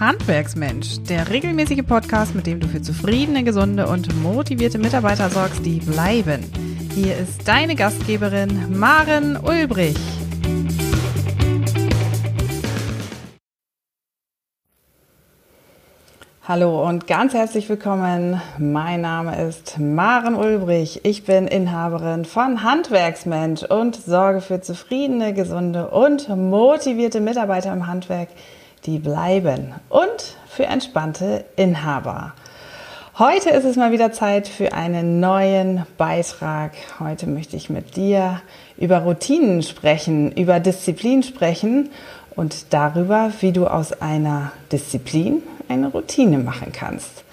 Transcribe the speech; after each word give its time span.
Handwerksmensch, 0.00 1.02
der 1.10 1.28
regelmäßige 1.28 1.82
Podcast, 1.86 2.34
mit 2.34 2.46
dem 2.46 2.58
du 2.58 2.66
für 2.66 2.80
zufriedene, 2.80 3.44
gesunde 3.44 3.86
und 3.86 4.08
motivierte 4.22 4.78
Mitarbeiter 4.78 5.28
sorgst, 5.28 5.62
die 5.66 5.78
bleiben. 5.78 6.42
Hier 6.94 7.18
ist 7.18 7.46
deine 7.46 7.74
Gastgeberin 7.76 8.78
Maren 8.78 9.36
Ulbrich. 9.36 9.98
Hallo 16.48 16.88
und 16.88 17.06
ganz 17.06 17.34
herzlich 17.34 17.68
willkommen. 17.68 18.40
Mein 18.56 19.02
Name 19.02 19.38
ist 19.46 19.78
Maren 19.78 20.34
Ulbrich. 20.34 21.04
Ich 21.04 21.24
bin 21.24 21.46
Inhaberin 21.46 22.24
von 22.24 22.64
Handwerksmensch 22.64 23.64
und 23.64 23.96
sorge 23.96 24.40
für 24.40 24.62
zufriedene, 24.62 25.34
gesunde 25.34 25.88
und 25.90 26.26
motivierte 26.30 27.20
Mitarbeiter 27.20 27.70
im 27.74 27.86
Handwerk, 27.86 28.30
die 28.86 28.98
bleiben 28.98 29.74
und 29.88 30.36
für 30.48 30.64
entspannte 30.64 31.44
Inhaber. 31.56 32.34
Heute 33.18 33.50
ist 33.50 33.64
es 33.64 33.76
mal 33.76 33.92
wieder 33.92 34.12
Zeit 34.12 34.48
für 34.48 34.72
einen 34.72 35.20
neuen 35.20 35.84
Beitrag. 35.98 36.72
Heute 36.98 37.26
möchte 37.26 37.56
ich 37.56 37.68
mit 37.68 37.96
dir 37.96 38.40
über 38.78 39.00
Routinen 39.00 39.62
sprechen, 39.62 40.32
über 40.32 40.58
Disziplin 40.58 41.22
sprechen 41.22 41.90
und 42.34 42.72
darüber, 42.72 43.30
wie 43.40 43.52
du 43.52 43.66
aus 43.66 44.00
einer 44.00 44.52
Disziplin 44.72 45.42
eine 45.68 45.88
Routine 45.88 46.38
machen 46.38 46.72
kannst. 46.72 47.24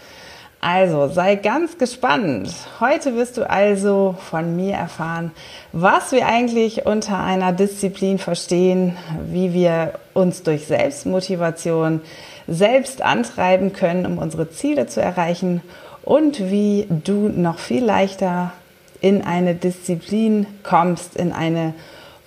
Also 0.70 1.08
sei 1.08 1.38
ganz 1.38 1.78
gespannt. 1.78 2.50
Heute 2.82 3.16
wirst 3.16 3.38
du 3.38 3.50
also 3.50 4.16
von 4.30 4.58
mir 4.58 4.74
erfahren, 4.74 5.32
was 5.72 6.12
wir 6.12 6.28
eigentlich 6.28 6.86
unter 6.86 7.24
einer 7.24 7.54
Disziplin 7.54 8.20
verstehen, 8.20 8.98
wie 9.32 9.54
wir 9.54 9.94
uns 10.14 10.44
durch 10.44 10.68
Selbstmotivation 10.68 12.02
selbst 12.50 13.02
antreiben 13.02 13.72
können, 13.72 14.06
um 14.06 14.18
unsere 14.18 14.50
Ziele 14.50 14.88
zu 14.88 15.00
erreichen 15.02 15.62
und 16.04 16.52
wie 16.52 16.86
du 16.90 17.30
noch 17.30 17.60
viel 17.60 17.86
leichter 17.86 18.52
in 19.00 19.22
eine 19.22 19.56
Disziplin 19.56 20.48
kommst, 20.64 21.16
in 21.16 21.32
eine 21.32 21.76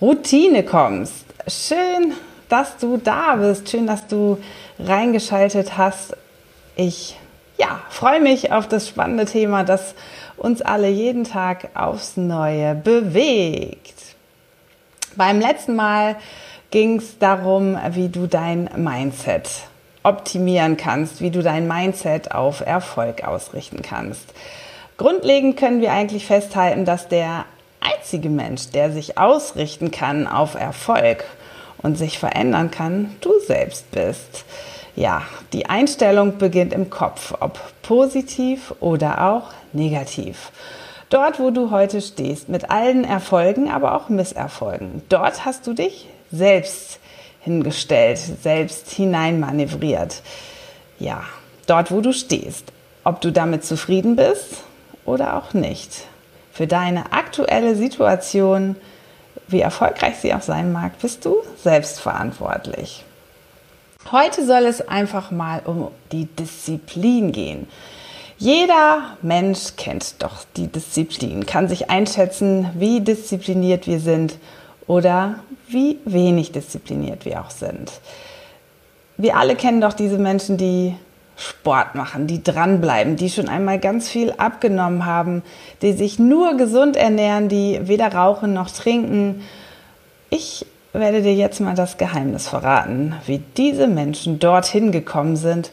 Routine 0.01 0.63
kommst. 0.63 1.25
Schön, 1.47 2.13
dass 2.49 2.77
du 2.77 2.97
da 2.97 3.35
bist. 3.35 3.69
Schön, 3.69 3.85
dass 3.85 4.07
du 4.07 4.39
reingeschaltet 4.79 5.77
hast. 5.77 6.17
Ich 6.75 7.17
ja, 7.61 7.79
freue 7.89 8.21
mich 8.21 8.51
auf 8.51 8.67
das 8.67 8.87
spannende 8.87 9.25
Thema, 9.25 9.63
das 9.63 9.93
uns 10.35 10.63
alle 10.63 10.89
jeden 10.89 11.25
Tag 11.25 11.69
aufs 11.75 12.17
Neue 12.17 12.73
bewegt. 12.73 13.93
Beim 15.15 15.39
letzten 15.39 15.75
Mal 15.75 16.15
ging 16.71 16.97
es 16.97 17.19
darum, 17.19 17.77
wie 17.91 18.09
du 18.09 18.25
dein 18.25 18.67
Mindset 18.75 19.47
optimieren 20.01 20.75
kannst, 20.75 21.21
wie 21.21 21.29
du 21.29 21.43
dein 21.43 21.67
Mindset 21.67 22.31
auf 22.31 22.61
Erfolg 22.61 23.23
ausrichten 23.23 23.83
kannst. 23.83 24.33
Grundlegend 24.97 25.55
können 25.55 25.81
wir 25.81 25.91
eigentlich 25.91 26.25
festhalten, 26.25 26.83
dass 26.83 27.09
der 27.09 27.45
einzige 27.79 28.29
Mensch, 28.29 28.71
der 28.71 28.91
sich 28.91 29.19
ausrichten 29.19 29.91
kann 29.91 30.25
auf 30.25 30.55
Erfolg 30.55 31.25
und 31.83 31.95
sich 31.95 32.17
verändern 32.17 32.71
kann, 32.71 33.15
du 33.21 33.31
selbst 33.45 33.91
bist. 33.91 34.45
Ja, 34.95 35.23
die 35.53 35.67
Einstellung 35.67 36.37
beginnt 36.37 36.73
im 36.73 36.89
Kopf, 36.89 37.33
ob 37.39 37.59
positiv 37.81 38.73
oder 38.81 39.25
auch 39.25 39.51
negativ. 39.73 40.51
Dort, 41.09 41.39
wo 41.39 41.49
du 41.51 41.71
heute 41.71 42.01
stehst, 42.01 42.49
mit 42.49 42.69
allen 42.69 43.03
Erfolgen, 43.03 43.69
aber 43.69 43.95
auch 43.95 44.09
Misserfolgen, 44.09 45.01
dort 45.09 45.45
hast 45.45 45.67
du 45.67 45.73
dich 45.73 46.07
selbst 46.31 46.99
hingestellt, 47.41 48.17
selbst 48.17 48.89
hineinmanövriert. 48.91 50.21
Ja, 50.99 51.23
dort, 51.67 51.91
wo 51.91 52.01
du 52.01 52.13
stehst, 52.13 52.71
ob 53.03 53.21
du 53.21 53.31
damit 53.31 53.65
zufrieden 53.65 54.15
bist 54.15 54.63
oder 55.05 55.37
auch 55.37 55.53
nicht. 55.53 56.05
Für 56.53 56.67
deine 56.67 57.11
aktuelle 57.13 57.75
Situation, 57.75 58.75
wie 59.47 59.61
erfolgreich 59.61 60.15
sie 60.21 60.33
auch 60.33 60.41
sein 60.41 60.71
mag, 60.71 60.99
bist 61.01 61.25
du 61.25 61.37
selbst 61.61 61.99
verantwortlich. 61.99 63.03
Heute 64.09 64.45
soll 64.45 64.65
es 64.65 64.87
einfach 64.87 65.31
mal 65.31 65.61
um 65.65 65.89
die 66.11 66.25
Disziplin 66.25 67.31
gehen. 67.31 67.67
Jeder 68.37 69.17
Mensch 69.21 69.75
kennt 69.77 70.15
doch 70.23 70.45
die 70.57 70.67
Disziplin, 70.67 71.45
kann 71.45 71.67
sich 71.67 71.89
einschätzen, 71.91 72.69
wie 72.73 73.01
diszipliniert 73.01 73.85
wir 73.85 73.99
sind 73.99 74.39
oder 74.87 75.35
wie 75.67 75.99
wenig 76.05 76.51
diszipliniert 76.51 77.23
wir 77.23 77.41
auch 77.41 77.51
sind. 77.51 77.91
Wir 79.17 79.37
alle 79.37 79.55
kennen 79.55 79.79
doch 79.79 79.93
diese 79.93 80.17
Menschen, 80.17 80.57
die 80.57 80.95
Sport 81.37 81.95
machen, 81.95 82.27
die 82.27 82.43
dranbleiben, 82.43 83.15
die 83.15 83.29
schon 83.29 83.47
einmal 83.47 83.79
ganz 83.79 84.09
viel 84.09 84.31
abgenommen 84.31 85.05
haben, 85.05 85.43
die 85.81 85.93
sich 85.93 86.19
nur 86.19 86.57
gesund 86.57 86.95
ernähren, 86.95 87.47
die 87.47 87.79
weder 87.83 88.13
rauchen 88.13 88.53
noch 88.53 88.69
trinken. 88.69 89.43
Ich 90.29 90.65
werde 90.99 91.21
dir 91.21 91.33
jetzt 91.33 91.61
mal 91.61 91.75
das 91.75 91.97
Geheimnis 91.97 92.47
verraten, 92.47 93.15
wie 93.25 93.39
diese 93.57 93.87
Menschen 93.87 94.39
dorthin 94.39 94.91
gekommen 94.91 95.35
sind, 95.35 95.71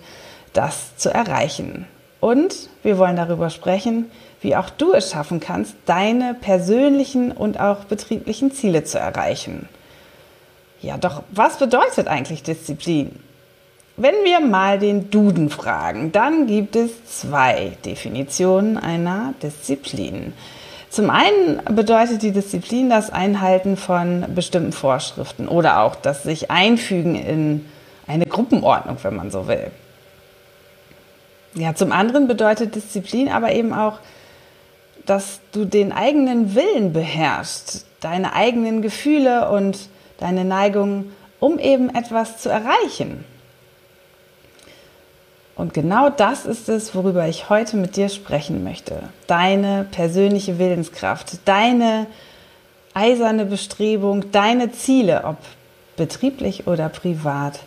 das 0.53 0.97
zu 0.97 1.13
erreichen. 1.13 1.87
Und 2.21 2.69
wir 2.83 2.99
wollen 2.99 3.17
darüber 3.17 3.51
sprechen, 3.51 4.11
wie 4.41 4.57
auch 4.57 4.71
du 4.71 4.93
es 4.93 5.11
schaffen 5.11 5.41
kannst, 5.41 5.75
deine 5.87 6.35
persönlichen 6.35 7.33
und 7.33 7.59
auch 7.61 7.85
betrieblichen 7.85 8.53
Ziele 8.53 8.85
zu 8.85 8.99
erreichen. 8.99 9.69
Ja, 10.81 10.97
doch 10.97 11.23
was 11.31 11.59
bedeutet 11.59 12.07
eigentlich 12.07 12.43
Disziplin? 12.43 13.19
Wenn 13.97 14.15
wir 14.23 14.39
mal 14.39 14.79
den 14.79 15.11
Duden 15.11 15.51
fragen, 15.51 16.13
dann 16.13 16.47
gibt 16.47 16.77
es 16.77 17.05
zwei 17.07 17.73
Definitionen 17.85 18.79
einer 18.79 19.35
Disziplin. 19.43 20.33
Zum 20.91 21.11
einen 21.11 21.61
bedeutet 21.71 22.23
die 22.23 22.33
Disziplin 22.33 22.89
das 22.89 23.11
Einhalten 23.11 23.77
von 23.77 24.25
bestimmten 24.35 24.73
Vorschriften 24.73 25.47
oder 25.47 25.83
auch 25.83 25.95
das 25.95 26.23
sich 26.23 26.51
einfügen 26.51 27.15
in 27.15 27.67
eine 28.07 28.25
Gruppenordnung, 28.25 28.97
wenn 29.03 29.17
man 29.17 29.31
so 29.31 29.49
will. 29.49 29.71
Ja, 31.55 31.75
zum 31.75 31.93
anderen 31.93 32.27
bedeutet 32.27 32.75
Disziplin 32.75 33.29
aber 33.29 33.53
eben 33.53 33.75
auch, 33.75 33.99
dass 35.05 35.41
du 35.53 35.65
den 35.65 35.93
eigenen 35.93 36.55
Willen 36.55 36.93
beherrschst, 36.93 37.87
deine 38.01 38.35
eigenen 38.35 38.83
Gefühle 38.83 39.51
und 39.51 39.89
deine 40.19 40.45
Neigungen, 40.45 41.13
um 41.41 41.59
eben 41.59 41.95
etwas 41.95 42.39
zu 42.39 42.49
erreichen. 42.49 43.25
Und 45.59 45.75
genau 45.75 46.09
das 46.09 46.47
ist 46.47 46.69
es, 46.69 46.95
worüber 46.95 47.27
ich 47.27 47.51
heute 47.51 47.77
mit 47.77 47.97
dir 47.97 48.09
sprechen 48.09 48.63
möchte. 48.63 49.03
Deine 49.27 49.85
persönliche 49.91 50.61
Willenskraft, 50.61 51.47
deine 51.47 52.07
eiserne 52.95 53.45
Bestrebung, 53.45 54.31
deine 54.31 54.71
Ziele, 54.71 55.25
ob 55.25 55.37
betrieblich 55.97 56.69
oder 56.69 56.89
privat, 56.89 57.59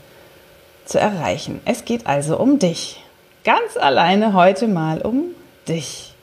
zu 0.85 0.99
erreichen. 0.99 1.59
Es 1.65 1.83
geht 1.83 2.07
also 2.07 2.39
um 2.39 2.59
dich. 2.59 3.03
Ganz 3.43 3.75
alleine 3.75 4.33
heute 4.33 4.69
mal 4.69 5.01
um 5.01 5.25
dich. 5.67 6.13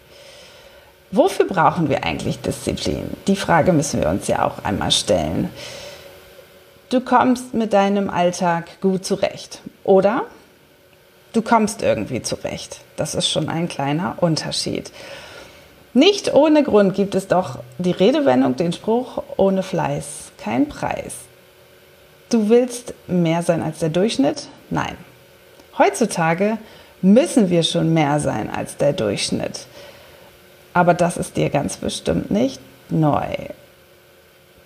Wofür 1.11 1.47
brauchen 1.47 1.91
wir 1.91 2.03
eigentlich 2.03 2.41
Disziplin? 2.41 3.11
Die 3.27 3.37
Frage 3.37 3.75
müssen 3.75 4.01
wir 4.01 4.09
uns 4.09 4.27
ja 4.27 4.47
auch 4.47 4.65
einmal 4.65 4.91
stellen. 4.91 5.51
Du 6.89 7.03
kommst 7.03 7.53
mit 7.53 7.75
deinem 7.75 8.09
Alltag 8.09 8.81
gut 8.81 9.05
zurecht, 9.05 9.61
oder? 9.85 10.25
Du 11.33 11.43
kommst 11.43 11.83
irgendwie 11.83 12.23
zurecht. 12.23 12.81
Das 12.97 13.15
ist 13.15 13.29
schon 13.29 13.49
ein 13.49 13.69
kleiner 13.69 14.17
Unterschied. 14.21 14.91
Nicht 15.95 16.33
ohne 16.35 16.63
Grund 16.63 16.95
gibt 16.95 17.15
es 17.15 17.29
doch 17.29 17.61
die 17.79 17.91
Redewendung, 17.91 18.57
den 18.57 18.73
Spruch, 18.73 19.23
ohne 19.37 19.63
Fleiß 19.63 20.33
kein 20.43 20.69
Preis. 20.69 21.15
Du 22.31 22.49
willst 22.49 22.95
mehr 23.07 23.43
sein 23.43 23.63
als 23.63 23.79
der 23.79 23.89
Durchschnitt? 23.89 24.49
Nein. 24.71 24.97
Heutzutage 25.79 26.59
müssen 27.01 27.51
wir 27.51 27.63
schon 27.63 27.95
mehr 27.95 28.21
sein 28.21 28.51
als 28.51 28.77
der 28.77 28.93
Durchschnitt. 28.93 29.67
Aber 30.75 30.95
das 30.95 31.17
ist 31.17 31.37
dir 31.37 31.51
ganz 31.51 31.77
bestimmt 31.77 32.31
nicht 32.31 32.61
neu. 32.91 33.27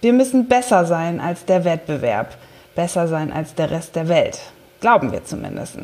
Wir 0.01 0.13
müssen 0.13 0.49
besser 0.49 0.85
sein 0.85 1.21
als 1.21 1.45
der 1.45 1.65
Wettbewerb, 1.65 2.37
besser 2.75 3.07
sein 3.07 3.33
als 3.33 3.55
der 3.55 3.71
Rest 3.71 3.95
der 3.95 4.09
Welt. 4.09 4.41
Glauben 4.81 5.13
wir 5.13 5.25
zumindest. 5.25 5.77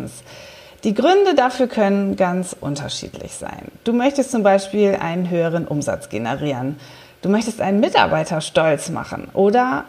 Die 0.84 0.94
Gründe 0.94 1.34
dafür 1.34 1.66
können 1.66 2.14
ganz 2.14 2.54
unterschiedlich 2.58 3.32
sein. 3.32 3.72
Du 3.82 3.92
möchtest 3.92 4.30
zum 4.30 4.44
Beispiel 4.44 4.94
einen 4.94 5.28
höheren 5.28 5.66
Umsatz 5.66 6.08
generieren. 6.08 6.78
Du 7.20 7.28
möchtest 7.28 7.60
einen 7.60 7.80
Mitarbeiter 7.80 8.40
stolz 8.40 8.88
machen 8.88 9.28
oder 9.32 9.86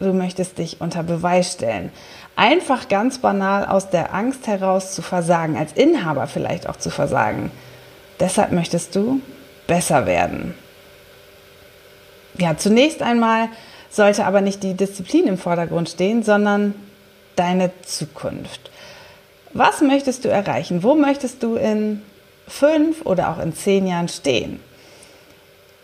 du 0.00 0.12
möchtest 0.12 0.58
dich 0.58 0.80
unter 0.80 1.04
Beweis 1.04 1.52
stellen. 1.52 1.92
Einfach 2.34 2.88
ganz 2.88 3.18
banal 3.18 3.66
aus 3.66 3.90
der 3.90 4.12
Angst 4.12 4.48
heraus 4.48 4.94
zu 4.94 5.02
versagen, 5.02 5.56
als 5.56 5.72
Inhaber 5.72 6.26
vielleicht 6.26 6.68
auch 6.68 6.76
zu 6.76 6.90
versagen. 6.90 7.52
Deshalb 8.18 8.50
möchtest 8.50 8.96
du 8.96 9.20
besser 9.68 10.06
werden. 10.06 10.54
Ja, 12.36 12.56
zunächst 12.56 13.00
einmal 13.00 13.48
sollte 13.90 14.26
aber 14.26 14.40
nicht 14.40 14.64
die 14.64 14.74
Disziplin 14.74 15.28
im 15.28 15.38
Vordergrund 15.38 15.88
stehen, 15.88 16.24
sondern 16.24 16.74
deine 17.36 17.70
Zukunft. 17.82 18.72
Was 19.54 19.80
möchtest 19.80 20.24
du 20.24 20.28
erreichen? 20.28 20.82
Wo 20.82 20.96
möchtest 20.96 21.42
du 21.44 21.54
in 21.54 22.02
fünf 22.48 23.06
oder 23.06 23.30
auch 23.30 23.38
in 23.38 23.54
zehn 23.54 23.86
Jahren 23.86 24.08
stehen? 24.08 24.58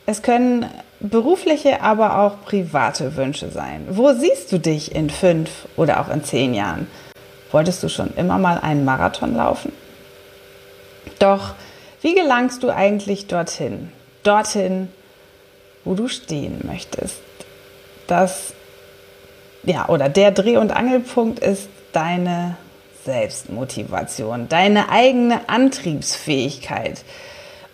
Es 0.06 0.22
können 0.22 0.66
berufliche, 0.98 1.80
aber 1.80 2.18
auch 2.18 2.42
private 2.44 3.16
Wünsche 3.16 3.48
sein. 3.48 3.86
Wo 3.90 4.12
siehst 4.12 4.50
du 4.50 4.58
dich 4.58 4.92
in 4.92 5.08
fünf 5.08 5.68
oder 5.76 6.00
auch 6.00 6.08
in 6.08 6.24
zehn 6.24 6.52
Jahren? 6.52 6.88
Wolltest 7.52 7.82
du 7.84 7.88
schon 7.88 8.12
immer 8.16 8.38
mal 8.38 8.58
einen 8.58 8.84
Marathon 8.84 9.36
laufen? 9.36 9.72
Doch 11.20 11.54
wie 12.02 12.16
gelangst 12.16 12.64
du 12.64 12.70
eigentlich 12.70 13.28
dorthin? 13.28 13.92
Dorthin, 14.24 14.88
wo 15.84 15.94
du 15.94 16.08
stehen 16.08 16.60
möchtest. 16.64 17.20
Das, 18.08 18.52
ja, 19.62 19.88
oder 19.88 20.08
der 20.08 20.32
Dreh- 20.32 20.56
und 20.56 20.72
Angelpunkt 20.72 21.38
ist 21.38 21.68
deine 21.92 22.56
Selbstmotivation, 23.04 24.48
deine 24.48 24.90
eigene 24.90 25.48
Antriebsfähigkeit. 25.48 27.04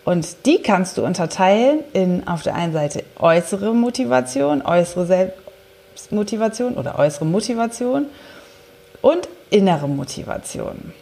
Und 0.05 0.45
die 0.45 0.61
kannst 0.61 0.97
du 0.97 1.05
unterteilen 1.05 1.79
in 1.93 2.27
auf 2.27 2.41
der 2.41 2.55
einen 2.55 2.73
Seite 2.73 3.03
äußere 3.19 3.73
Motivation, 3.73 4.61
äußere 4.61 5.05
Selbstmotivation 5.05 6.75
oder 6.75 6.97
äußere 6.97 7.25
Motivation 7.25 8.05
und 9.01 9.27
innere 9.49 9.87
Motivation. 9.87 10.93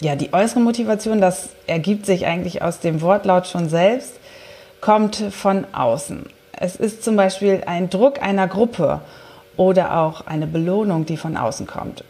Ja, 0.00 0.16
die 0.16 0.32
äußere 0.32 0.60
Motivation, 0.60 1.20
das 1.20 1.50
ergibt 1.66 2.06
sich 2.06 2.26
eigentlich 2.26 2.62
aus 2.62 2.80
dem 2.80 3.00
Wortlaut 3.00 3.46
schon 3.46 3.68
selbst, 3.68 4.14
kommt 4.80 5.16
von 5.16 5.66
außen. 5.72 6.26
Es 6.52 6.76
ist 6.76 7.04
zum 7.04 7.16
Beispiel 7.16 7.62
ein 7.66 7.88
Druck 7.88 8.20
einer 8.20 8.48
Gruppe 8.48 9.00
oder 9.56 9.98
auch 9.98 10.26
eine 10.26 10.46
Belohnung, 10.46 11.06
die 11.06 11.16
von 11.16 11.36
außen 11.36 11.66
kommt. 11.66 12.04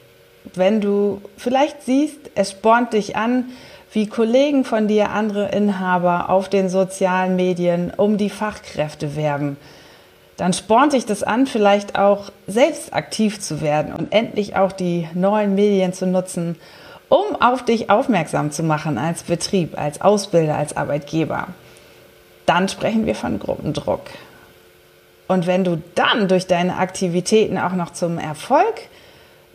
Wenn 0.54 0.80
du 0.80 1.20
vielleicht 1.36 1.82
siehst, 1.82 2.18
es 2.34 2.52
spornt 2.52 2.92
dich 2.92 3.16
an, 3.16 3.46
wie 3.92 4.08
Kollegen 4.08 4.64
von 4.64 4.88
dir, 4.88 5.10
andere 5.10 5.48
Inhaber 5.50 6.28
auf 6.28 6.48
den 6.48 6.68
sozialen 6.68 7.36
Medien 7.36 7.92
um 7.96 8.18
die 8.18 8.30
Fachkräfte 8.30 9.16
werben, 9.16 9.56
dann 10.36 10.52
spornt 10.52 10.92
dich 10.92 11.06
das 11.06 11.22
an, 11.22 11.46
vielleicht 11.46 11.96
auch 11.96 12.30
selbst 12.46 12.92
aktiv 12.92 13.40
zu 13.40 13.60
werden 13.60 13.94
und 13.94 14.12
endlich 14.12 14.56
auch 14.56 14.72
die 14.72 15.08
neuen 15.14 15.54
Medien 15.54 15.92
zu 15.92 16.06
nutzen, 16.06 16.56
um 17.08 17.40
auf 17.40 17.64
dich 17.64 17.90
aufmerksam 17.90 18.50
zu 18.50 18.64
machen 18.64 18.98
als 18.98 19.22
Betrieb, 19.22 19.78
als 19.78 20.00
Ausbilder, 20.00 20.56
als 20.56 20.76
Arbeitgeber. 20.76 21.48
Dann 22.46 22.68
sprechen 22.68 23.06
wir 23.06 23.14
von 23.14 23.38
Gruppendruck. 23.38 24.02
Und 25.26 25.46
wenn 25.46 25.64
du 25.64 25.82
dann 25.94 26.28
durch 26.28 26.46
deine 26.46 26.76
Aktivitäten 26.76 27.58
auch 27.58 27.72
noch 27.72 27.90
zum 27.92 28.18
Erfolg 28.18 28.88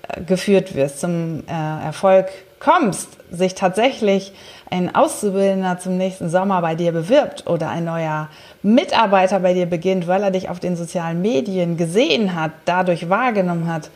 äh, 0.08 0.22
geführt 0.22 0.76
wirst, 0.76 1.00
zum 1.00 1.44
äh, 1.48 1.86
Erfolg 1.86 2.28
kommst, 2.60 3.10
sich 3.32 3.56
tatsächlich 3.56 4.34
ein 4.70 4.94
Auszubildender 4.94 5.80
zum 5.80 5.98
nächsten 5.98 6.30
Sommer 6.30 6.62
bei 6.62 6.76
dir 6.76 6.92
bewirbt 6.92 7.48
oder 7.48 7.70
ein 7.70 7.86
neuer 7.86 8.30
Mitarbeiter 8.62 9.40
bei 9.40 9.54
dir 9.54 9.66
beginnt, 9.66 10.08
weil 10.08 10.24
er 10.24 10.32
dich 10.32 10.50
auf 10.50 10.60
den 10.60 10.76
sozialen 10.76 11.22
Medien 11.22 11.78
gesehen 11.78 12.36
hat, 12.36 12.52
dadurch 12.66 13.10
wahrgenommen 13.10 13.72
hat, 13.72 13.90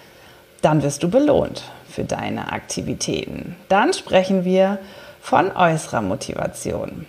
dann 0.61 0.81
wirst 0.81 1.03
du 1.03 1.09
belohnt 1.09 1.63
für 1.89 2.05
deine 2.05 2.51
Aktivitäten. 2.51 3.55
Dann 3.67 3.93
sprechen 3.93 4.45
wir 4.45 4.79
von 5.21 5.51
äußerer 5.55 6.01
Motivation. 6.01 7.05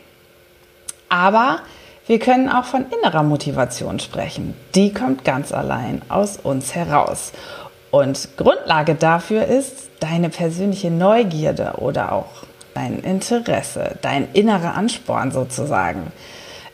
Aber 1.08 1.60
wir 2.06 2.18
können 2.18 2.48
auch 2.48 2.64
von 2.64 2.84
innerer 2.90 3.22
Motivation 3.22 3.98
sprechen. 3.98 4.54
Die 4.74 4.92
kommt 4.92 5.24
ganz 5.24 5.52
allein 5.52 6.02
aus 6.08 6.36
uns 6.36 6.74
heraus. 6.74 7.32
Und 7.90 8.36
Grundlage 8.36 8.94
dafür 8.94 9.46
ist 9.46 9.88
deine 10.00 10.28
persönliche 10.28 10.90
Neugierde 10.90 11.74
oder 11.78 12.12
auch 12.12 12.44
dein 12.74 12.98
Interesse, 13.00 13.96
dein 14.02 14.28
innerer 14.32 14.74
Ansporn 14.74 15.30
sozusagen. 15.30 16.12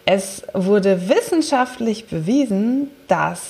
Es 0.07 0.43
wurde 0.55 1.09
wissenschaftlich 1.09 2.09
bewiesen, 2.09 2.91
dass 3.07 3.41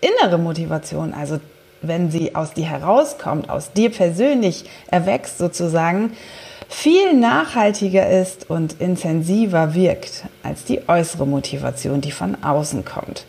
innere 0.00 0.38
Motivation, 0.38 1.14
also 1.14 1.40
wenn 1.82 2.10
sie 2.10 2.34
aus 2.34 2.52
dir 2.52 2.66
herauskommt, 2.66 3.50
aus 3.50 3.72
dir 3.72 3.90
persönlich 3.90 4.66
erwächst 4.90 5.38
sozusagen, 5.38 6.12
viel 6.68 7.14
nachhaltiger 7.14 8.08
ist 8.08 8.50
und 8.50 8.80
intensiver 8.80 9.74
wirkt 9.74 10.24
als 10.42 10.64
die 10.64 10.88
äußere 10.88 11.26
Motivation, 11.26 12.00
die 12.00 12.12
von 12.12 12.42
außen 12.42 12.84
kommt. 12.84 13.24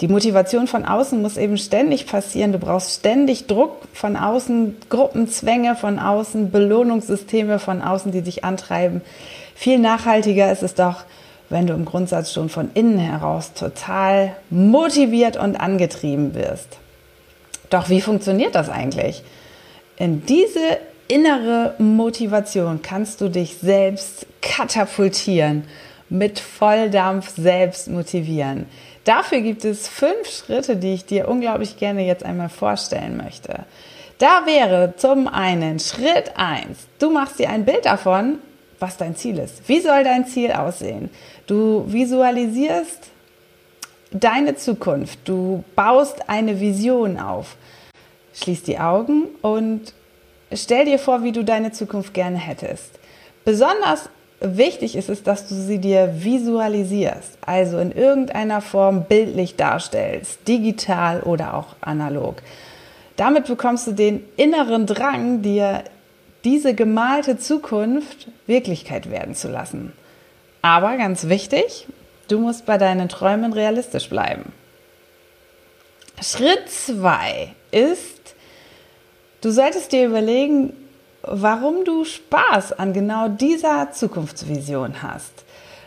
Die 0.00 0.08
Motivation 0.08 0.66
von 0.66 0.84
außen 0.84 1.22
muss 1.22 1.36
eben 1.36 1.56
ständig 1.56 2.08
passieren. 2.08 2.50
Du 2.50 2.58
brauchst 2.58 2.98
ständig 2.98 3.46
Druck 3.46 3.82
von 3.92 4.16
außen, 4.16 4.76
Gruppenzwänge 4.88 5.76
von 5.76 6.00
außen, 6.00 6.50
Belohnungssysteme 6.50 7.60
von 7.60 7.80
außen, 7.80 8.10
die 8.10 8.22
dich 8.22 8.42
antreiben. 8.42 9.00
Viel 9.54 9.78
nachhaltiger 9.78 10.50
ist 10.50 10.64
es 10.64 10.74
doch, 10.74 11.04
wenn 11.50 11.68
du 11.68 11.74
im 11.74 11.84
Grundsatz 11.84 12.32
schon 12.32 12.48
von 12.48 12.70
innen 12.74 12.98
heraus 12.98 13.52
total 13.52 14.34
motiviert 14.50 15.36
und 15.36 15.54
angetrieben 15.54 16.34
wirst. 16.34 16.78
Doch 17.70 17.88
wie 17.88 18.00
funktioniert 18.00 18.56
das 18.56 18.68
eigentlich? 18.68 19.22
In 19.96 20.26
diese 20.26 20.78
innere 21.12 21.74
Motivation 21.78 22.80
kannst 22.80 23.20
du 23.20 23.28
dich 23.28 23.56
selbst 23.58 24.26
katapultieren, 24.40 25.64
mit 26.08 26.40
Volldampf 26.40 27.34
selbst 27.36 27.88
motivieren. 27.88 28.66
Dafür 29.04 29.40
gibt 29.40 29.64
es 29.64 29.88
fünf 29.88 30.26
Schritte, 30.30 30.76
die 30.76 30.94
ich 30.94 31.04
dir 31.04 31.28
unglaublich 31.28 31.76
gerne 31.76 32.06
jetzt 32.06 32.24
einmal 32.24 32.48
vorstellen 32.48 33.18
möchte. 33.18 33.66
Da 34.18 34.46
wäre 34.46 34.94
zum 34.96 35.28
einen 35.28 35.80
Schritt 35.80 36.32
eins: 36.36 36.86
du 36.98 37.10
machst 37.10 37.38
dir 37.38 37.50
ein 37.50 37.66
Bild 37.66 37.84
davon, 37.84 38.38
was 38.78 38.96
dein 38.96 39.14
Ziel 39.14 39.38
ist. 39.38 39.68
Wie 39.68 39.80
soll 39.80 40.04
dein 40.04 40.26
Ziel 40.26 40.52
aussehen? 40.52 41.10
Du 41.46 41.84
visualisierst 41.88 43.10
deine 44.12 44.56
Zukunft. 44.56 45.18
Du 45.24 45.62
baust 45.76 46.28
eine 46.30 46.58
Vision 46.60 47.18
auf. 47.18 47.56
Schließ 48.34 48.62
die 48.62 48.78
Augen 48.78 49.24
und 49.42 49.92
stell 50.54 50.84
dir 50.84 50.98
vor, 50.98 51.22
wie 51.22 51.32
du 51.32 51.44
deine 51.44 51.72
Zukunft 51.72 52.14
gerne 52.14 52.38
hättest. 52.38 52.90
Besonders 53.44 54.08
wichtig 54.40 54.96
ist 54.96 55.08
es, 55.08 55.22
dass 55.22 55.48
du 55.48 55.54
sie 55.54 55.78
dir 55.78 56.24
visualisierst, 56.24 57.38
also 57.44 57.78
in 57.78 57.92
irgendeiner 57.92 58.60
Form 58.60 59.04
bildlich 59.04 59.56
darstellst, 59.56 60.46
digital 60.46 61.22
oder 61.22 61.54
auch 61.54 61.76
analog. 61.80 62.42
Damit 63.16 63.46
bekommst 63.46 63.86
du 63.86 63.92
den 63.92 64.24
inneren 64.36 64.86
Drang, 64.86 65.42
dir 65.42 65.84
diese 66.44 66.74
gemalte 66.74 67.38
Zukunft 67.38 68.28
Wirklichkeit 68.46 69.10
werden 69.10 69.34
zu 69.34 69.48
lassen. 69.48 69.92
Aber 70.62 70.96
ganz 70.96 71.28
wichtig, 71.28 71.86
Du 72.32 72.38
musst 72.38 72.64
bei 72.64 72.78
deinen 72.78 73.10
Träumen 73.10 73.52
realistisch 73.52 74.08
bleiben. 74.08 74.54
Schritt 76.22 76.66
2 76.66 77.52
ist, 77.72 78.34
du 79.42 79.50
solltest 79.50 79.92
dir 79.92 80.06
überlegen, 80.06 80.72
warum 81.22 81.84
du 81.84 82.04
Spaß 82.04 82.72
an 82.72 82.92
genau 82.92 83.28
dieser 83.28 83.92
Zukunftsvision 83.92 85.02
hast. 85.02 85.32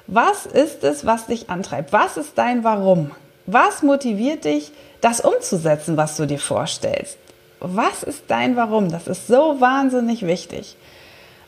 Was 0.07 0.45
ist 0.45 0.83
es, 0.83 1.05
was 1.05 1.25
dich 1.25 1.50
antreibt? 1.50 1.91
Was 1.91 2.17
ist 2.17 2.38
dein 2.38 2.63
Warum? 2.63 3.12
Was 3.47 3.81
motiviert 3.81 4.45
dich, 4.45 4.71
das 5.01 5.21
umzusetzen, 5.21 5.97
was 5.97 6.15
du 6.17 6.25
dir 6.25 6.39
vorstellst? 6.39 7.17
Was 7.59 8.03
ist 8.03 8.24
dein 8.27 8.55
Warum? 8.55 8.91
Das 8.91 9.07
ist 9.07 9.27
so 9.27 9.59
wahnsinnig 9.59 10.25
wichtig. 10.25 10.77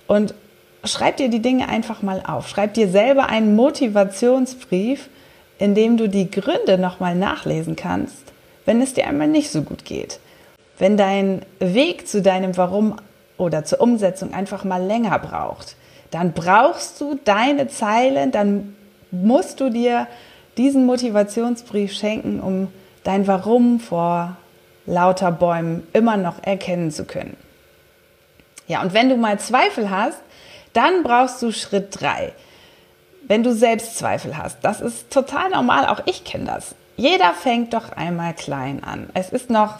Und 0.08 0.34
schreib 0.84 1.18
dir 1.18 1.30
die 1.30 1.42
Dinge 1.42 1.68
einfach 1.68 2.02
mal 2.02 2.24
auf. 2.26 2.48
Schreib 2.48 2.74
dir 2.74 2.90
selber 2.90 3.28
einen 3.28 3.56
Motivationsbrief, 3.56 5.10
in 5.60 5.76
dem 5.76 5.98
du 5.98 6.08
die 6.08 6.30
Gründe 6.30 6.78
nochmal 6.78 7.16
nachlesen 7.16 7.76
kannst, 7.76 8.32
wenn 8.66 8.82
es 8.82 8.94
dir 8.94 9.08
einmal 9.08 9.28
nicht 9.28 9.52
so 9.52 9.62
gut 9.62 9.86
geht. 9.86 10.20
Wenn 10.78 10.98
dein 10.98 11.42
Weg 11.60 12.08
zu 12.08 12.22
deinem 12.22 12.56
Warum 12.58 12.98
oder 13.38 13.66
zur 13.66 13.82
Umsetzung 13.82 14.34
einfach 14.34 14.64
mal 14.64 14.84
länger 14.84 15.18
braucht, 15.20 15.76
dann 16.12 16.34
brauchst 16.34 17.02
du 17.02 17.20
deine 17.24 17.68
Zeilen, 17.68 18.32
dann 18.32 18.76
musst 19.12 19.60
du 19.60 19.70
dir 19.70 20.08
diesen 20.58 20.86
Motivationsbrief 20.86 21.94
schenken, 21.94 22.40
um 22.40 22.70
dein 23.04 23.28
Warum 23.28 23.80
vor 23.80 24.38
lauter 24.86 25.32
Bäumen 25.32 25.86
immer 25.94 26.18
noch 26.18 26.42
erkennen 26.44 26.92
zu 26.92 27.06
können. 27.06 27.38
Ja, 28.68 28.82
und 28.82 28.94
wenn 28.94 29.10
du 29.10 29.18
mal 29.18 29.40
Zweifel 29.40 29.90
hast, 29.90 30.20
dann 30.74 31.04
brauchst 31.04 31.42
du 31.42 31.52
Schritt 31.52 32.02
drei. 32.02 32.34
Wenn 33.28 33.44
du 33.44 33.54
Selbstzweifel 33.54 34.38
hast, 34.38 34.60
das 34.62 34.82
ist 34.82 35.12
total 35.12 35.50
normal, 35.50 35.88
auch 35.88 36.02
ich 36.06 36.24
kenne 36.24 36.46
das. 36.46 36.76
Jeder 36.96 37.34
fängt 37.34 37.74
doch 37.74 37.92
einmal 37.92 38.34
klein 38.34 38.84
an. 38.84 39.10
Es 39.14 39.30
ist 39.30 39.50
noch, 39.50 39.78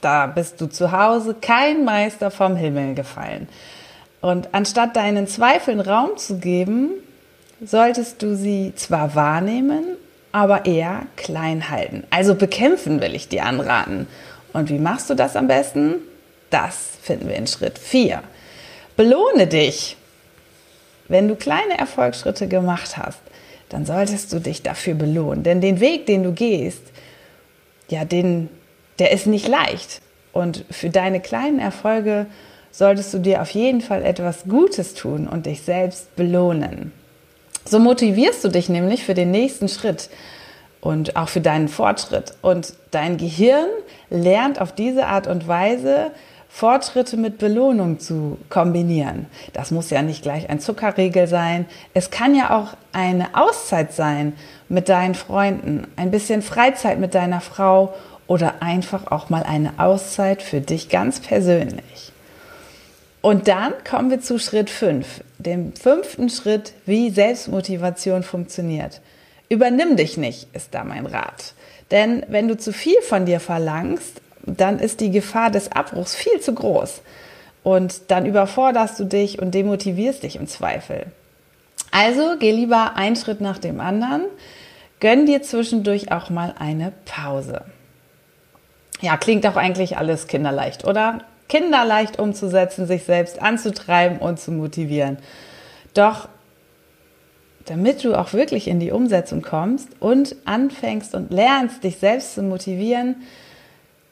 da 0.00 0.26
bist 0.26 0.60
du 0.60 0.66
zu 0.66 0.92
Hause, 0.92 1.34
kein 1.40 1.84
Meister 1.84 2.30
vom 2.30 2.56
Himmel 2.56 2.94
gefallen. 2.94 3.48
Und 4.20 4.48
anstatt 4.52 4.96
deinen 4.96 5.26
Zweifeln 5.26 5.80
Raum 5.80 6.16
zu 6.16 6.38
geben, 6.38 6.90
solltest 7.64 8.22
du 8.22 8.36
sie 8.36 8.72
zwar 8.76 9.14
wahrnehmen, 9.14 9.96
aber 10.32 10.66
eher 10.66 11.02
klein 11.16 11.70
halten. 11.70 12.04
Also 12.10 12.34
bekämpfen 12.34 13.00
will 13.00 13.14
ich 13.14 13.28
dir 13.28 13.44
anraten. 13.44 14.06
Und 14.52 14.68
wie 14.68 14.78
machst 14.78 15.10
du 15.10 15.14
das 15.14 15.36
am 15.36 15.48
besten? 15.48 15.96
Das 16.50 16.98
finden 17.02 17.28
wir 17.28 17.36
in 17.36 17.46
Schritt 17.46 17.78
4. 17.78 18.22
Belohne 18.96 19.46
dich. 19.46 19.96
Wenn 21.08 21.26
du 21.26 21.34
kleine 21.34 21.78
Erfolgsschritte 21.78 22.46
gemacht 22.46 22.96
hast, 22.96 23.18
dann 23.68 23.86
solltest 23.86 24.32
du 24.32 24.40
dich 24.40 24.62
dafür 24.62 24.94
belohnen. 24.94 25.42
Denn 25.42 25.60
den 25.60 25.80
Weg, 25.80 26.06
den 26.06 26.22
du 26.22 26.32
gehst, 26.32 26.82
ja, 27.88 28.04
den, 28.04 28.48
der 29.00 29.10
ist 29.10 29.26
nicht 29.26 29.48
leicht. 29.48 30.00
Und 30.32 30.64
für 30.70 30.90
deine 30.90 31.20
kleinen 31.20 31.58
Erfolge 31.58 32.26
solltest 32.70 33.12
du 33.12 33.18
dir 33.18 33.42
auf 33.42 33.50
jeden 33.50 33.80
Fall 33.80 34.04
etwas 34.04 34.44
Gutes 34.48 34.94
tun 34.94 35.26
und 35.26 35.46
dich 35.46 35.62
selbst 35.62 36.14
belohnen. 36.14 36.92
So 37.64 37.78
motivierst 37.78 38.44
du 38.44 38.48
dich 38.48 38.68
nämlich 38.68 39.04
für 39.04 39.14
den 39.14 39.32
nächsten 39.32 39.68
Schritt 39.68 40.08
und 40.80 41.16
auch 41.16 41.28
für 41.28 41.40
deinen 41.40 41.68
Fortschritt. 41.68 42.34
Und 42.42 42.74
dein 42.90 43.16
Gehirn 43.16 43.68
lernt 44.08 44.60
auf 44.60 44.72
diese 44.72 45.06
Art 45.06 45.26
und 45.26 45.48
Weise, 45.48 46.12
Fortschritte 46.48 47.16
mit 47.16 47.38
Belohnung 47.38 48.00
zu 48.00 48.36
kombinieren. 48.48 49.26
Das 49.52 49.70
muss 49.70 49.90
ja 49.90 50.02
nicht 50.02 50.22
gleich 50.22 50.50
ein 50.50 50.58
Zuckerriegel 50.58 51.28
sein. 51.28 51.66
Es 51.94 52.10
kann 52.10 52.34
ja 52.34 52.58
auch 52.58 52.76
eine 52.92 53.36
Auszeit 53.36 53.92
sein 53.92 54.32
mit 54.68 54.88
deinen 54.88 55.14
Freunden, 55.14 55.86
ein 55.96 56.10
bisschen 56.10 56.42
Freizeit 56.42 56.98
mit 56.98 57.14
deiner 57.14 57.40
Frau 57.40 57.94
oder 58.30 58.62
einfach 58.62 59.10
auch 59.10 59.28
mal 59.28 59.42
eine 59.42 59.72
Auszeit 59.78 60.40
für 60.40 60.60
dich 60.60 60.88
ganz 60.88 61.18
persönlich. 61.18 62.12
Und 63.22 63.48
dann 63.48 63.74
kommen 63.82 64.08
wir 64.08 64.20
zu 64.20 64.38
Schritt 64.38 64.70
5, 64.70 65.24
dem 65.38 65.72
fünften 65.72 66.30
Schritt, 66.30 66.72
wie 66.86 67.10
Selbstmotivation 67.10 68.22
funktioniert. 68.22 69.00
Übernimm 69.48 69.96
dich 69.96 70.16
nicht, 70.16 70.46
ist 70.54 70.76
da 70.76 70.84
mein 70.84 71.06
Rat. 71.06 71.54
Denn 71.90 72.24
wenn 72.28 72.46
du 72.46 72.56
zu 72.56 72.72
viel 72.72 73.02
von 73.02 73.26
dir 73.26 73.40
verlangst, 73.40 74.20
dann 74.46 74.78
ist 74.78 75.00
die 75.00 75.10
Gefahr 75.10 75.50
des 75.50 75.72
Abbruchs 75.72 76.14
viel 76.14 76.38
zu 76.38 76.54
groß. 76.54 77.02
Und 77.64 78.12
dann 78.12 78.26
überforderst 78.26 79.00
du 79.00 79.06
dich 79.06 79.40
und 79.40 79.56
demotivierst 79.56 80.22
dich 80.22 80.36
im 80.36 80.46
Zweifel. 80.46 81.06
Also 81.90 82.36
geh 82.38 82.52
lieber 82.52 82.94
einen 82.94 83.16
Schritt 83.16 83.40
nach 83.40 83.58
dem 83.58 83.80
anderen. 83.80 84.26
Gönn 85.00 85.26
dir 85.26 85.42
zwischendurch 85.42 86.12
auch 86.12 86.30
mal 86.30 86.54
eine 86.60 86.92
Pause. 87.06 87.64
Ja, 89.00 89.16
klingt 89.16 89.46
auch 89.46 89.56
eigentlich 89.56 89.96
alles 89.96 90.26
kinderleicht, 90.26 90.84
oder? 90.84 91.20
kinderleicht 91.50 92.18
umzusetzen, 92.18 92.86
sich 92.86 93.04
selbst 93.04 93.42
anzutreiben 93.42 94.18
und 94.18 94.40
zu 94.40 94.52
motivieren. 94.52 95.18
Doch 95.92 96.28
damit 97.66 98.02
du 98.04 98.14
auch 98.14 98.32
wirklich 98.32 98.68
in 98.68 98.80
die 98.80 98.90
Umsetzung 98.90 99.42
kommst 99.42 99.88
und 100.00 100.34
anfängst 100.44 101.14
und 101.14 101.30
lernst, 101.30 101.84
dich 101.84 101.98
selbst 101.98 102.34
zu 102.34 102.42
motivieren, 102.42 103.16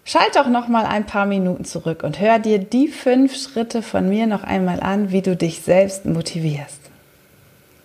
schalt 0.05 0.37
doch 0.37 0.49
noch 0.49 0.69
mal 0.69 0.85
ein 0.85 1.07
paar 1.07 1.27
Minuten 1.27 1.65
zurück 1.65 2.03
und 2.03 2.21
hör 2.21 2.39
dir 2.39 2.59
die 2.59 2.89
fünf 2.89 3.37
Schritte 3.37 3.83
von 3.83 4.09
mir 4.09 4.27
noch 4.27 4.45
einmal 4.45 4.81
an, 4.81 5.13
wie 5.13 5.23
du 5.23 5.35
dich 5.35 5.63
selbst 5.63 6.05
motivierst. 6.05 6.81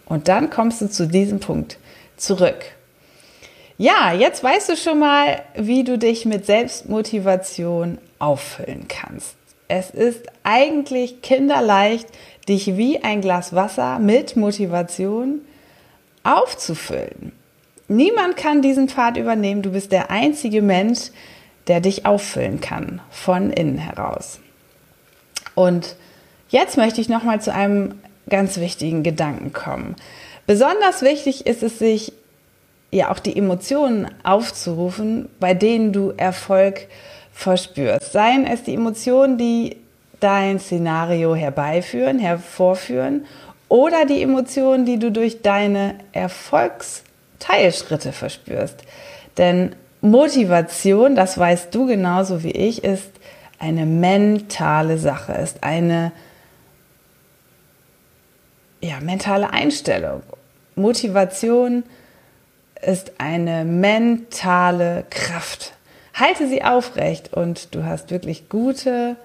Und 0.06 0.28
dann 0.28 0.50
kommst 0.50 0.82
du 0.82 0.90
zu 0.90 1.08
diesem 1.08 1.40
Punkt 1.40 1.78
zurück. 2.18 2.66
Ja, 3.78 4.14
jetzt 4.14 4.44
weißt 4.44 4.70
du 4.70 4.78
schon 4.78 5.00
mal, 5.00 5.42
wie 5.56 5.84
du 5.84 5.98
dich 5.98 6.26
mit 6.26 6.46
Selbstmotivation 6.46 7.98
auffüllen 8.20 8.88
kannst. 8.88 9.36
Es 9.68 9.90
ist 9.90 10.28
eigentlich 10.44 11.22
kinderleicht, 11.22 12.08
dich 12.48 12.78
wie 12.78 13.04
ein 13.04 13.22
Glas 13.22 13.56
Wasser 13.56 13.98
mit 14.00 14.36
Motivation 14.36 15.42
aufzufüllen. 16.24 17.32
Niemand 17.88 18.38
kann 18.38 18.62
diesen 18.62 18.88
Pfad 18.88 19.18
übernehmen. 19.18 19.62
Du 19.62 19.72
bist 19.72 19.92
der 19.92 20.12
einzige 20.12 20.62
Mensch, 20.62 21.12
der 21.68 21.82
dich 21.82 22.06
auffüllen 22.06 22.62
kann, 22.62 23.02
von 23.10 23.52
innen 23.52 23.78
heraus. 23.78 24.40
Und 25.56 25.96
jetzt 26.50 26.78
möchte 26.78 27.02
ich 27.02 27.10
nochmal 27.10 27.42
zu 27.42 27.54
einem 27.54 28.00
ganz 28.30 28.58
wichtigen 28.58 29.04
Gedanken 29.04 29.54
kommen. 29.54 29.96
Besonders 30.46 31.02
wichtig 31.02 31.46
ist 31.46 31.64
es, 31.64 31.80
sich 31.80 32.14
ja 32.94 33.12
auch 33.12 33.20
die 33.20 33.36
Emotionen 33.36 34.08
aufzurufen, 34.24 35.30
bei 35.40 35.54
denen 35.54 35.94
du 35.94 36.14
Erfolg 36.16 36.88
verspürst. 37.34 38.12
Seien 38.12 38.46
es 38.46 38.64
die 38.64 38.76
Emotionen, 38.76 39.38
die 39.38 39.78
dein 40.20 40.60
Szenario 40.60 41.36
herbeiführen, 41.36 42.20
hervorführen 42.20 43.26
oder 43.68 44.06
die 44.06 44.22
Emotionen, 44.22 44.86
die 44.86 45.00
du 45.00 45.12
durch 45.12 45.42
deine 45.42 45.96
Erfolgsteilschritte 46.14 48.12
verspürst. 48.14 48.84
Denn 49.38 49.76
Motivation, 50.02 51.16
das 51.16 51.38
weißt 51.38 51.74
du 51.74 51.88
genauso 51.88 52.44
wie 52.44 52.52
ich, 52.52 52.84
ist 52.84 53.10
eine 53.58 53.86
mentale 53.86 54.98
Sache, 54.98 55.34
ist 55.34 55.64
eine 55.64 56.12
ja, 58.82 59.00
mentale 59.00 59.52
Einstellung. 59.52 60.22
Motivation 60.76 61.84
ist 62.84 63.14
eine 63.18 63.66
mentale 63.66 65.06
Kraft. 65.10 65.74
Halte 66.14 66.48
sie 66.48 66.64
aufrecht 66.64 67.34
und 67.34 67.74
du 67.74 67.86
hast 67.86 68.12
wirklich 68.12 68.50
gute 68.50 69.16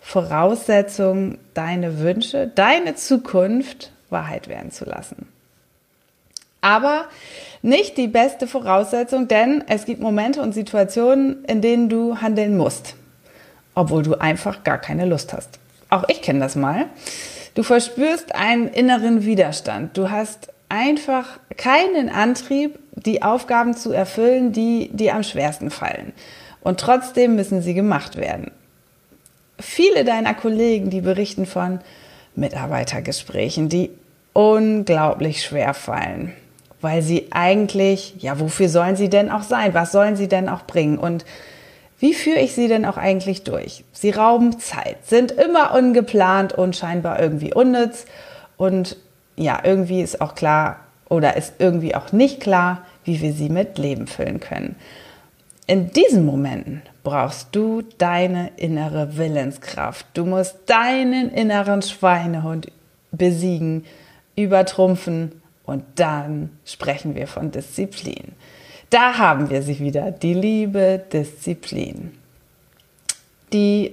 Voraussetzungen, 0.00 1.38
deine 1.54 2.00
Wünsche, 2.00 2.50
deine 2.54 2.94
Zukunft 2.94 3.92
Wahrheit 4.10 4.48
werden 4.48 4.70
zu 4.70 4.84
lassen. 4.84 5.28
Aber 6.60 7.06
nicht 7.62 7.96
die 7.96 8.08
beste 8.08 8.46
Voraussetzung, 8.46 9.28
denn 9.28 9.64
es 9.68 9.84
gibt 9.84 10.00
Momente 10.00 10.42
und 10.42 10.52
Situationen, 10.52 11.44
in 11.44 11.60
denen 11.60 11.88
du 11.88 12.20
handeln 12.20 12.56
musst, 12.56 12.94
obwohl 13.74 14.02
du 14.02 14.14
einfach 14.14 14.64
gar 14.64 14.78
keine 14.78 15.06
Lust 15.06 15.32
hast. 15.32 15.58
Auch 15.88 16.04
ich 16.08 16.22
kenne 16.22 16.40
das 16.40 16.56
mal. 16.56 16.86
Du 17.54 17.62
verspürst 17.62 18.34
einen 18.34 18.68
inneren 18.68 19.24
Widerstand. 19.24 19.96
Du 19.96 20.10
hast 20.10 20.52
einfach 20.68 21.40
keinen 21.56 22.08
Antrieb, 22.08 22.78
die 23.04 23.22
Aufgaben 23.22 23.74
zu 23.74 23.92
erfüllen, 23.92 24.52
die 24.52 24.90
dir 24.92 25.14
am 25.14 25.22
schwersten 25.22 25.70
fallen. 25.70 26.12
Und 26.60 26.80
trotzdem 26.80 27.36
müssen 27.36 27.62
sie 27.62 27.74
gemacht 27.74 28.16
werden. 28.16 28.50
Viele 29.58 30.04
deiner 30.04 30.34
Kollegen, 30.34 30.90
die 30.90 31.00
berichten 31.00 31.46
von 31.46 31.80
Mitarbeitergesprächen, 32.34 33.68
die 33.68 33.90
unglaublich 34.32 35.42
schwer 35.42 35.74
fallen, 35.74 36.32
weil 36.80 37.02
sie 37.02 37.26
eigentlich, 37.30 38.14
ja, 38.18 38.38
wofür 38.38 38.68
sollen 38.68 38.96
sie 38.96 39.08
denn 39.08 39.30
auch 39.30 39.42
sein? 39.42 39.74
Was 39.74 39.92
sollen 39.92 40.16
sie 40.16 40.28
denn 40.28 40.48
auch 40.48 40.64
bringen? 40.64 40.98
Und 40.98 41.24
wie 41.98 42.14
führe 42.14 42.38
ich 42.38 42.54
sie 42.54 42.68
denn 42.68 42.84
auch 42.84 42.96
eigentlich 42.96 43.42
durch? 43.42 43.84
Sie 43.92 44.10
rauben 44.10 44.60
Zeit, 44.60 44.98
sind 45.04 45.32
immer 45.32 45.74
ungeplant 45.74 46.52
und 46.52 46.76
scheinbar 46.76 47.18
irgendwie 47.18 47.52
unnütz. 47.52 48.04
Und 48.56 48.96
ja, 49.34 49.60
irgendwie 49.64 50.02
ist 50.02 50.20
auch 50.20 50.36
klar 50.36 50.80
oder 51.08 51.36
ist 51.36 51.54
irgendwie 51.58 51.94
auch 51.94 52.12
nicht 52.12 52.40
klar, 52.40 52.82
wie 53.04 53.20
wir 53.20 53.32
sie 53.32 53.48
mit 53.48 53.78
Leben 53.78 54.06
füllen 54.06 54.40
können. 54.40 54.76
In 55.66 55.92
diesen 55.92 56.24
Momenten 56.24 56.82
brauchst 57.02 57.48
du 57.52 57.82
deine 57.98 58.50
innere 58.56 59.16
Willenskraft. 59.16 60.06
Du 60.14 60.24
musst 60.24 60.56
deinen 60.66 61.30
inneren 61.30 61.82
Schweinehund 61.82 62.70
besiegen, 63.10 63.84
übertrumpfen 64.36 65.42
und 65.64 65.84
dann 65.96 66.50
sprechen 66.64 67.14
wir 67.14 67.26
von 67.26 67.50
Disziplin. 67.50 68.32
Da 68.90 69.18
haben 69.18 69.50
wir 69.50 69.62
sie 69.62 69.78
wieder, 69.78 70.10
die 70.10 70.32
liebe 70.32 71.02
Disziplin. 71.12 72.12
Die 73.52 73.92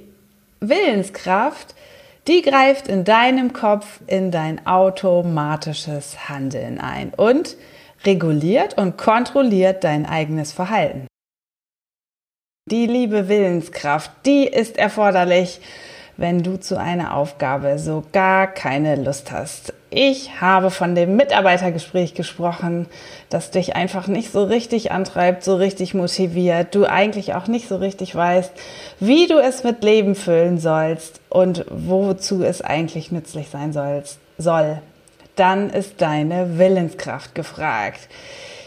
Willenskraft, 0.61 1.75
die 2.27 2.41
greift 2.41 2.87
in 2.87 3.03
deinem 3.03 3.53
Kopf 3.53 3.99
in 4.07 4.31
dein 4.31 4.65
automatisches 4.65 6.29
Handeln 6.29 6.79
ein 6.79 7.13
und 7.13 7.55
reguliert 8.03 8.77
und 8.77 8.97
kontrolliert 8.97 9.83
dein 9.83 10.05
eigenes 10.05 10.51
Verhalten. 10.51 11.07
Die 12.69 12.87
liebe 12.87 13.27
Willenskraft, 13.27 14.11
die 14.25 14.47
ist 14.47 14.77
erforderlich, 14.77 15.61
wenn 16.17 16.41
du 16.41 16.59
zu 16.59 16.79
einer 16.79 17.15
Aufgabe 17.15 17.77
so 17.77 18.03
gar 18.11 18.47
keine 18.47 18.95
Lust 18.95 19.31
hast. 19.31 19.73
Ich 19.97 20.41
habe 20.41 20.71
von 20.71 20.93
dem 20.93 21.15
Mitarbeitergespräch 21.15 22.13
gesprochen, 22.13 22.87
das 23.29 23.49
dich 23.49 23.75
einfach 23.75 24.07
nicht 24.07 24.31
so 24.31 24.43
richtig 24.43 24.91
antreibt, 24.91 25.43
so 25.43 25.55
richtig 25.55 25.93
motiviert, 25.93 26.75
du 26.75 26.85
eigentlich 26.85 27.33
auch 27.33 27.47
nicht 27.47 27.67
so 27.67 27.77
richtig 27.77 28.13
weißt, 28.13 28.51
wie 28.99 29.27
du 29.27 29.39
es 29.39 29.63
mit 29.63 29.83
Leben 29.83 30.15
füllen 30.15 30.59
sollst 30.59 31.21
und 31.29 31.65
wozu 31.69 32.43
es 32.43 32.61
eigentlich 32.61 33.11
nützlich 33.11 33.47
sein 33.49 33.71
sollst, 33.71 34.19
soll 34.37 34.81
dann 35.35 35.69
ist 35.69 36.01
deine 36.01 36.57
Willenskraft 36.57 37.35
gefragt. 37.35 38.07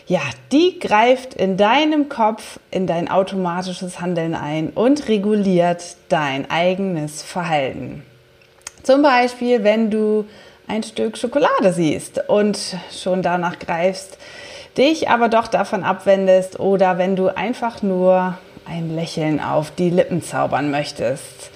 Ja, 0.06 0.20
die 0.52 0.78
greift 0.78 1.34
in 1.34 1.56
deinem 1.56 2.08
Kopf 2.08 2.58
in 2.70 2.86
dein 2.86 3.10
automatisches 3.10 4.00
Handeln 4.00 4.34
ein 4.34 4.70
und 4.70 5.08
reguliert 5.08 5.96
dein 6.08 6.50
eigenes 6.50 7.22
Verhalten. 7.22 8.02
Zum 8.82 9.02
Beispiel, 9.02 9.64
wenn 9.64 9.90
du 9.90 10.24
ein 10.68 10.82
Stück 10.82 11.16
Schokolade 11.16 11.72
siehst 11.72 12.28
und 12.28 12.58
schon 12.92 13.22
danach 13.22 13.58
greifst, 13.58 14.18
dich 14.76 15.08
aber 15.08 15.28
doch 15.28 15.48
davon 15.48 15.82
abwendest 15.82 16.60
oder 16.60 16.98
wenn 16.98 17.16
du 17.16 17.34
einfach 17.34 17.82
nur 17.82 18.38
ein 18.66 18.94
Lächeln 18.94 19.40
auf 19.40 19.70
die 19.70 19.90
Lippen 19.90 20.22
zaubern 20.22 20.70
möchtest. 20.70 21.50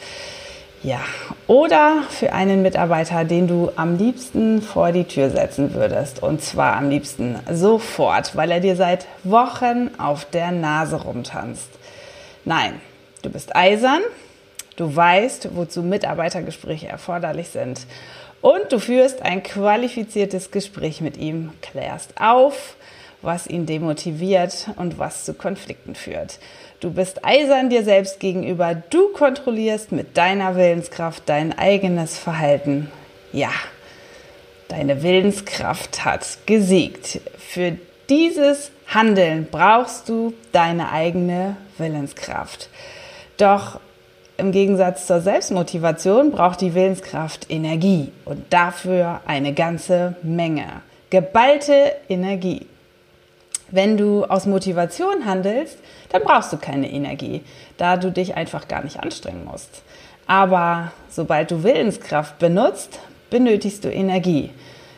Ja, 0.82 0.98
oder 1.46 2.02
für 2.08 2.32
einen 2.32 2.62
Mitarbeiter, 2.62 3.24
den 3.24 3.46
du 3.46 3.70
am 3.76 3.98
liebsten 3.98 4.60
vor 4.62 4.90
die 4.90 5.04
Tür 5.04 5.30
setzen 5.30 5.74
würdest. 5.74 6.20
Und 6.24 6.42
zwar 6.42 6.74
am 6.74 6.90
liebsten 6.90 7.38
sofort, 7.48 8.34
weil 8.34 8.50
er 8.50 8.58
dir 8.58 8.74
seit 8.74 9.06
Wochen 9.22 9.90
auf 9.98 10.24
der 10.24 10.50
Nase 10.50 10.96
rumtanzt. 10.96 11.68
Nein, 12.44 12.80
du 13.22 13.30
bist 13.30 13.54
eisern, 13.54 14.00
du 14.76 14.94
weißt, 14.94 15.54
wozu 15.54 15.82
Mitarbeitergespräche 15.82 16.88
erforderlich 16.88 17.48
sind. 17.48 17.86
Und 18.40 18.72
du 18.72 18.78
führst 18.80 19.22
ein 19.22 19.42
qualifiziertes 19.42 20.50
Gespräch 20.50 21.00
mit 21.00 21.16
ihm, 21.16 21.52
klärst 21.62 22.20
auf, 22.20 22.76
was 23.22 23.46
ihn 23.46 23.66
demotiviert 23.66 24.68
und 24.76 24.98
was 24.98 25.24
zu 25.24 25.34
Konflikten 25.34 25.94
führt. 25.94 26.40
Du 26.80 26.90
bist 26.90 27.24
eisern 27.24 27.70
dir 27.70 27.84
selbst 27.84 28.18
gegenüber. 28.18 28.74
Du 28.74 29.12
kontrollierst 29.12 29.92
mit 29.92 30.16
deiner 30.16 30.56
Willenskraft 30.56 31.22
dein 31.26 31.56
eigenes 31.56 32.18
Verhalten. 32.18 32.90
Ja, 33.32 33.52
deine 34.66 35.04
Willenskraft 35.04 36.04
hat 36.04 36.38
gesiegt. 36.46 37.20
Für 37.38 37.78
dieses 38.10 38.72
Handeln 38.88 39.46
brauchst 39.48 40.08
du 40.08 40.34
deine 40.50 40.90
eigene 40.90 41.56
Willenskraft. 41.78 42.68
Doch 43.36 43.78
im 44.42 44.50
Gegensatz 44.50 45.06
zur 45.06 45.20
Selbstmotivation 45.20 46.32
braucht 46.32 46.60
die 46.60 46.74
Willenskraft 46.74 47.46
Energie 47.48 48.10
und 48.24 48.52
dafür 48.52 49.20
eine 49.24 49.54
ganze 49.54 50.16
Menge. 50.22 50.66
Geballte 51.10 51.92
Energie. 52.08 52.66
Wenn 53.70 53.96
du 53.96 54.24
aus 54.24 54.46
Motivation 54.46 55.26
handelst, 55.26 55.78
dann 56.10 56.22
brauchst 56.24 56.52
du 56.52 56.56
keine 56.56 56.90
Energie, 56.90 57.42
da 57.76 57.96
du 57.96 58.10
dich 58.10 58.34
einfach 58.34 58.66
gar 58.66 58.82
nicht 58.82 58.98
anstrengen 58.98 59.44
musst. 59.44 59.82
Aber 60.26 60.90
sobald 61.08 61.52
du 61.52 61.62
Willenskraft 61.62 62.40
benutzt, 62.40 62.98
benötigst 63.30 63.84
du 63.84 63.92
Energie, 63.92 64.50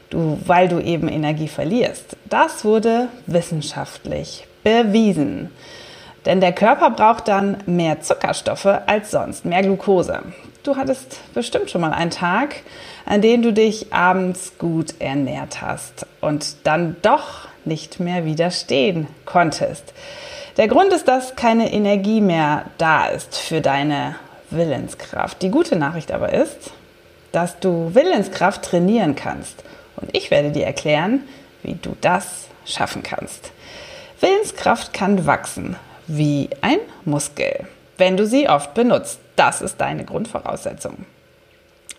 du, 0.08 0.38
weil 0.46 0.68
du 0.68 0.80
eben 0.80 1.06
Energie 1.06 1.48
verlierst. 1.48 2.16
Das 2.30 2.64
wurde 2.64 3.08
wissenschaftlich 3.26 4.46
bewiesen. 4.62 5.50
Denn 6.26 6.40
der 6.40 6.52
Körper 6.52 6.90
braucht 6.90 7.28
dann 7.28 7.58
mehr 7.66 8.00
Zuckerstoffe 8.00 8.66
als 8.86 9.10
sonst, 9.10 9.44
mehr 9.44 9.62
Glucose. 9.62 10.22
Du 10.62 10.76
hattest 10.76 11.20
bestimmt 11.34 11.70
schon 11.70 11.82
mal 11.82 11.92
einen 11.92 12.10
Tag, 12.10 12.56
an 13.04 13.20
dem 13.20 13.42
du 13.42 13.52
dich 13.52 13.92
abends 13.92 14.54
gut 14.58 14.94
ernährt 14.98 15.60
hast 15.60 16.06
und 16.22 16.56
dann 16.64 16.96
doch 17.02 17.48
nicht 17.66 18.00
mehr 18.00 18.24
widerstehen 18.24 19.06
konntest. 19.26 19.92
Der 20.56 20.68
Grund 20.68 20.92
ist, 20.92 21.08
dass 21.08 21.36
keine 21.36 21.72
Energie 21.72 22.20
mehr 22.20 22.66
da 22.78 23.06
ist 23.06 23.36
für 23.36 23.60
deine 23.60 24.14
Willenskraft. 24.50 25.42
Die 25.42 25.50
gute 25.50 25.76
Nachricht 25.76 26.12
aber 26.12 26.32
ist, 26.32 26.72
dass 27.32 27.58
du 27.58 27.94
Willenskraft 27.94 28.62
trainieren 28.62 29.16
kannst. 29.16 29.64
Und 29.96 30.16
ich 30.16 30.30
werde 30.30 30.50
dir 30.50 30.64
erklären, 30.64 31.24
wie 31.62 31.74
du 31.74 31.96
das 32.00 32.46
schaffen 32.64 33.02
kannst. 33.02 33.50
Willenskraft 34.20 34.94
kann 34.94 35.26
wachsen 35.26 35.76
wie 36.06 36.50
ein 36.60 36.78
Muskel, 37.04 37.66
wenn 37.98 38.16
du 38.16 38.26
sie 38.26 38.48
oft 38.48 38.74
benutzt. 38.74 39.20
Das 39.36 39.62
ist 39.62 39.80
deine 39.80 40.04
Grundvoraussetzung. 40.04 41.06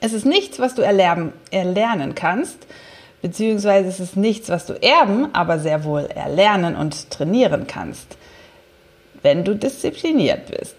Es 0.02 0.14
ist 0.14 0.26
nichts, 0.26 0.60
was 0.60 0.76
du 0.76 0.82
erlernen, 0.82 1.34
erlernen 1.52 2.16
kannst, 2.16 2.68
beziehungsweise 3.22 3.90
es 3.90 4.00
ist 4.00 4.16
nichts, 4.16 4.50
was 4.50 4.66
du 4.66 4.74
erben, 4.74 5.34
aber 5.34 5.60
sehr 5.60 5.84
wohl 5.84 6.06
erlernen 6.06 6.76
und 6.76 7.10
trainieren 7.10 7.68
kannst 7.68 8.18
wenn 9.26 9.44
du 9.44 9.56
diszipliniert 9.56 10.52
bist. 10.52 10.76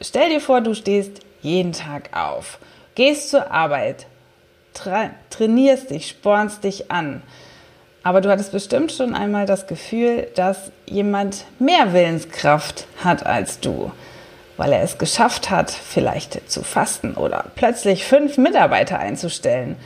Stell 0.00 0.30
dir 0.30 0.40
vor, 0.40 0.62
du 0.62 0.74
stehst 0.74 1.20
jeden 1.42 1.70
Tag 1.70 2.10
auf, 2.12 2.58
gehst 2.96 3.30
zur 3.30 3.52
Arbeit, 3.52 4.06
tra 4.74 5.10
trainierst 5.30 5.90
dich, 5.90 6.08
spornst 6.08 6.64
dich 6.64 6.90
an. 6.90 7.22
Aber 8.02 8.20
du 8.20 8.30
hattest 8.30 8.52
bestimmt 8.52 8.92
schon 8.92 9.14
einmal 9.14 9.46
das 9.46 9.66
Gefühl, 9.66 10.28
dass 10.34 10.70
jemand 10.86 11.44
mehr 11.58 11.92
Willenskraft 11.92 12.86
hat 13.04 13.26
als 13.26 13.60
du, 13.60 13.92
weil 14.56 14.72
er 14.72 14.82
es 14.82 14.96
geschafft 14.96 15.50
hat, 15.50 15.70
vielleicht 15.70 16.50
zu 16.50 16.62
fasten 16.62 17.14
oder 17.14 17.44
plötzlich 17.56 18.04
fünf 18.04 18.38
Mitarbeiter 18.38 18.98
einzustellen, 18.98 19.76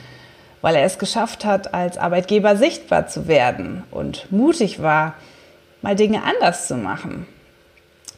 weil 0.61 0.75
er 0.75 0.85
es 0.85 0.97
geschafft 0.97 1.43
hat, 1.43 1.73
als 1.73 1.97
Arbeitgeber 1.97 2.55
sichtbar 2.55 3.07
zu 3.07 3.27
werden 3.27 3.83
und 3.91 4.31
mutig 4.31 4.81
war, 4.81 5.15
mal 5.81 5.95
Dinge 5.95 6.23
anders 6.23 6.67
zu 6.67 6.75
machen. 6.75 7.27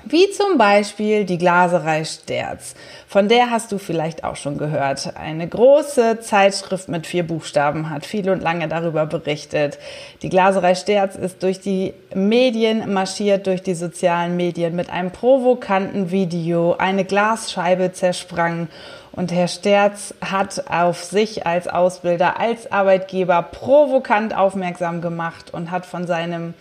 Wie 0.06 0.30
zum 0.32 0.58
Beispiel 0.58 1.26
die 1.26 1.38
Glaserei 1.38 2.06
Sterz. 2.06 2.76
Von 3.08 3.28
der 3.28 3.50
hast 3.50 3.72
du 3.72 3.78
vielleicht 3.78 4.24
auch 4.24 4.36
schon 4.36 4.58
gehört. 4.58 5.18
Eine 5.18 5.48
große 5.48 6.20
Zeitschrift 6.20 6.88
mit 6.88 7.08
vier 7.08 7.26
Buchstaben 7.26 7.90
hat 7.90 8.06
viel 8.06 8.30
und 8.30 8.42
lange 8.42 8.68
darüber 8.68 9.06
berichtet. 9.06 9.78
Die 10.22 10.30
Glaserei 10.30 10.76
Sterz 10.76 11.16
ist 11.16 11.44
durch 11.44 11.60
die 11.60 11.94
Medien 12.14 12.94
marschiert, 12.94 13.48
durch 13.48 13.64
die 13.64 13.76
sozialen 13.76 14.38
Medien 14.38 14.76
mit 14.76 14.90
einem 14.90 15.12
provokanten 15.12 16.12
Video 16.12 16.76
eine 16.78 17.04
Glasscheibe 17.04 17.92
zersprangen 17.92 18.70
und 19.18 19.32
Herr 19.32 19.48
Sterz 19.48 20.14
hat 20.22 20.70
auf 20.70 21.04
sich 21.04 21.48
als 21.48 21.68
Ausbilder, 21.68 22.40
als 22.40 22.72
Arbeitgeber 22.72 23.42
provokant 23.42 24.38
aufmerksam 24.38 25.02
gemacht 25.02 25.52
und 25.52 25.72
hat 25.72 25.88
von 25.88 26.06
seinem 26.06 26.54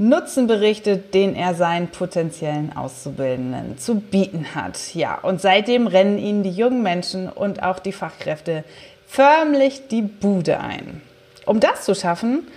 Nutzen 0.00 0.46
berichtet, 0.46 1.12
den 1.12 1.36
er 1.36 1.54
seinen 1.54 1.88
potenziellen 1.88 2.74
Auszubildenden 2.74 3.76
zu 3.76 3.96
bieten 3.96 4.54
hat. 4.54 4.94
Ja, 4.94 5.18
und 5.18 5.42
seitdem 5.42 5.86
rennen 5.86 6.16
ihnen 6.16 6.42
die 6.42 6.50
jungen 6.50 6.82
Menschen 6.82 7.28
und 7.28 7.62
auch 7.62 7.78
die 7.78 7.92
Fachkräfte 7.92 8.64
förmlich 9.06 9.88
die 9.88 10.00
Bude 10.00 10.58
ein. 10.60 11.02
Um 11.44 11.60
das 11.60 11.84
zu 11.84 11.94
schaffen, 11.94 12.48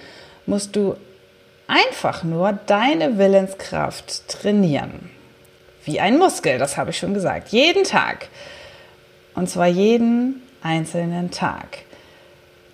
musst 0.45 0.77
du 0.77 0.95
einfach 1.67 2.23
nur 2.23 2.57
deine 2.65 3.17
Willenskraft 3.17 4.29
trainieren. 4.29 5.09
Wie 5.83 5.99
ein 5.99 6.17
Muskel, 6.17 6.57
das 6.57 6.77
habe 6.77 6.91
ich 6.91 6.97
schon 6.97 7.13
gesagt. 7.13 7.49
Jeden 7.49 7.83
Tag. 7.83 8.29
Und 9.35 9.49
zwar 9.49 9.67
jeden 9.67 10.41
einzelnen 10.61 11.29
Tag. 11.29 11.79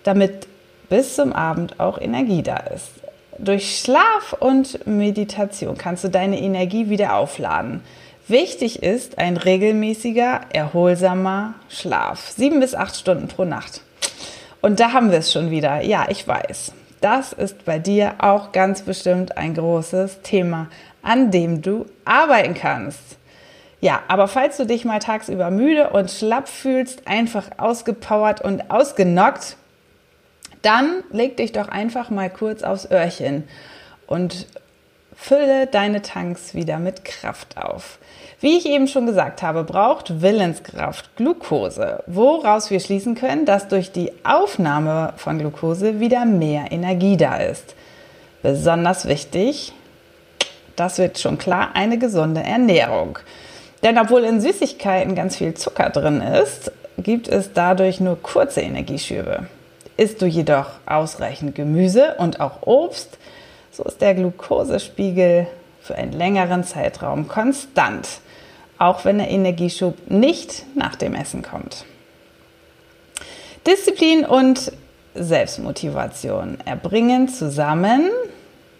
Damit 0.04 0.46
bis 0.88 1.16
zum 1.16 1.32
Abend 1.32 1.80
auch 1.80 2.00
Energie 2.00 2.44
da 2.44 2.58
ist. 2.58 2.99
Durch 3.42 3.78
Schlaf 3.78 4.34
und 4.38 4.86
Meditation 4.86 5.78
kannst 5.78 6.04
du 6.04 6.08
deine 6.08 6.38
Energie 6.38 6.90
wieder 6.90 7.14
aufladen. 7.16 7.80
Wichtig 8.28 8.82
ist 8.82 9.16
ein 9.16 9.38
regelmäßiger, 9.38 10.42
erholsamer 10.52 11.54
Schlaf. 11.70 12.34
Sieben 12.36 12.60
bis 12.60 12.74
acht 12.74 12.94
Stunden 12.94 13.28
pro 13.28 13.46
Nacht. 13.46 13.80
Und 14.60 14.78
da 14.78 14.92
haben 14.92 15.10
wir 15.10 15.20
es 15.20 15.32
schon 15.32 15.50
wieder. 15.50 15.80
Ja, 15.80 16.04
ich 16.10 16.28
weiß. 16.28 16.74
Das 17.00 17.32
ist 17.32 17.64
bei 17.64 17.78
dir 17.78 18.16
auch 18.18 18.52
ganz 18.52 18.82
bestimmt 18.82 19.38
ein 19.38 19.54
großes 19.54 20.20
Thema, 20.20 20.68
an 21.00 21.30
dem 21.30 21.62
du 21.62 21.86
arbeiten 22.04 22.52
kannst. 22.52 23.00
Ja, 23.80 24.02
aber 24.08 24.28
falls 24.28 24.58
du 24.58 24.66
dich 24.66 24.84
mal 24.84 24.98
tagsüber 24.98 25.50
müde 25.50 25.88
und 25.88 26.10
schlapp 26.10 26.46
fühlst, 26.46 27.08
einfach 27.08 27.46
ausgepowert 27.56 28.42
und 28.42 28.70
ausgenockt, 28.70 29.56
dann 30.62 31.02
leg 31.10 31.36
dich 31.36 31.52
doch 31.52 31.68
einfach 31.68 32.10
mal 32.10 32.30
kurz 32.30 32.62
aufs 32.62 32.90
Öhrchen 32.90 33.48
und 34.06 34.46
fülle 35.16 35.66
deine 35.66 36.02
Tanks 36.02 36.54
wieder 36.54 36.78
mit 36.78 37.04
Kraft 37.04 37.56
auf. 37.56 37.98
Wie 38.40 38.56
ich 38.56 38.66
eben 38.66 38.88
schon 38.88 39.04
gesagt 39.04 39.42
habe, 39.42 39.64
braucht 39.64 40.22
Willenskraft 40.22 41.14
Glucose, 41.16 42.02
woraus 42.06 42.70
wir 42.70 42.80
schließen 42.80 43.14
können, 43.14 43.44
dass 43.44 43.68
durch 43.68 43.92
die 43.92 44.12
Aufnahme 44.24 45.12
von 45.16 45.38
Glucose 45.38 46.00
wieder 46.00 46.24
mehr 46.24 46.72
Energie 46.72 47.18
da 47.18 47.36
ist. 47.36 47.74
Besonders 48.42 49.06
wichtig, 49.06 49.74
das 50.74 50.96
wird 50.96 51.18
schon 51.18 51.36
klar, 51.36 51.70
eine 51.74 51.98
gesunde 51.98 52.42
Ernährung. 52.42 53.18
Denn 53.82 53.98
obwohl 53.98 54.24
in 54.24 54.40
Süßigkeiten 54.40 55.14
ganz 55.14 55.36
viel 55.36 55.52
Zucker 55.52 55.90
drin 55.90 56.22
ist, 56.22 56.72
gibt 56.96 57.28
es 57.28 57.52
dadurch 57.52 58.00
nur 58.00 58.20
kurze 58.22 58.62
Energieschübe. 58.62 59.46
Isst 60.00 60.22
du 60.22 60.26
jedoch 60.26 60.70
ausreichend 60.86 61.54
Gemüse 61.54 62.14
und 62.16 62.40
auch 62.40 62.62
Obst, 62.62 63.18
so 63.70 63.84
ist 63.84 64.00
der 64.00 64.14
Glukosespiegel 64.14 65.46
für 65.82 65.94
einen 65.94 66.12
längeren 66.12 66.64
Zeitraum 66.64 67.28
konstant, 67.28 68.08
auch 68.78 69.04
wenn 69.04 69.18
der 69.18 69.28
Energieschub 69.28 70.10
nicht 70.10 70.64
nach 70.74 70.96
dem 70.96 71.14
Essen 71.14 71.42
kommt. 71.42 71.84
Disziplin 73.66 74.24
und 74.24 74.72
Selbstmotivation 75.14 76.56
erbringen 76.64 77.28
zusammen, 77.28 78.08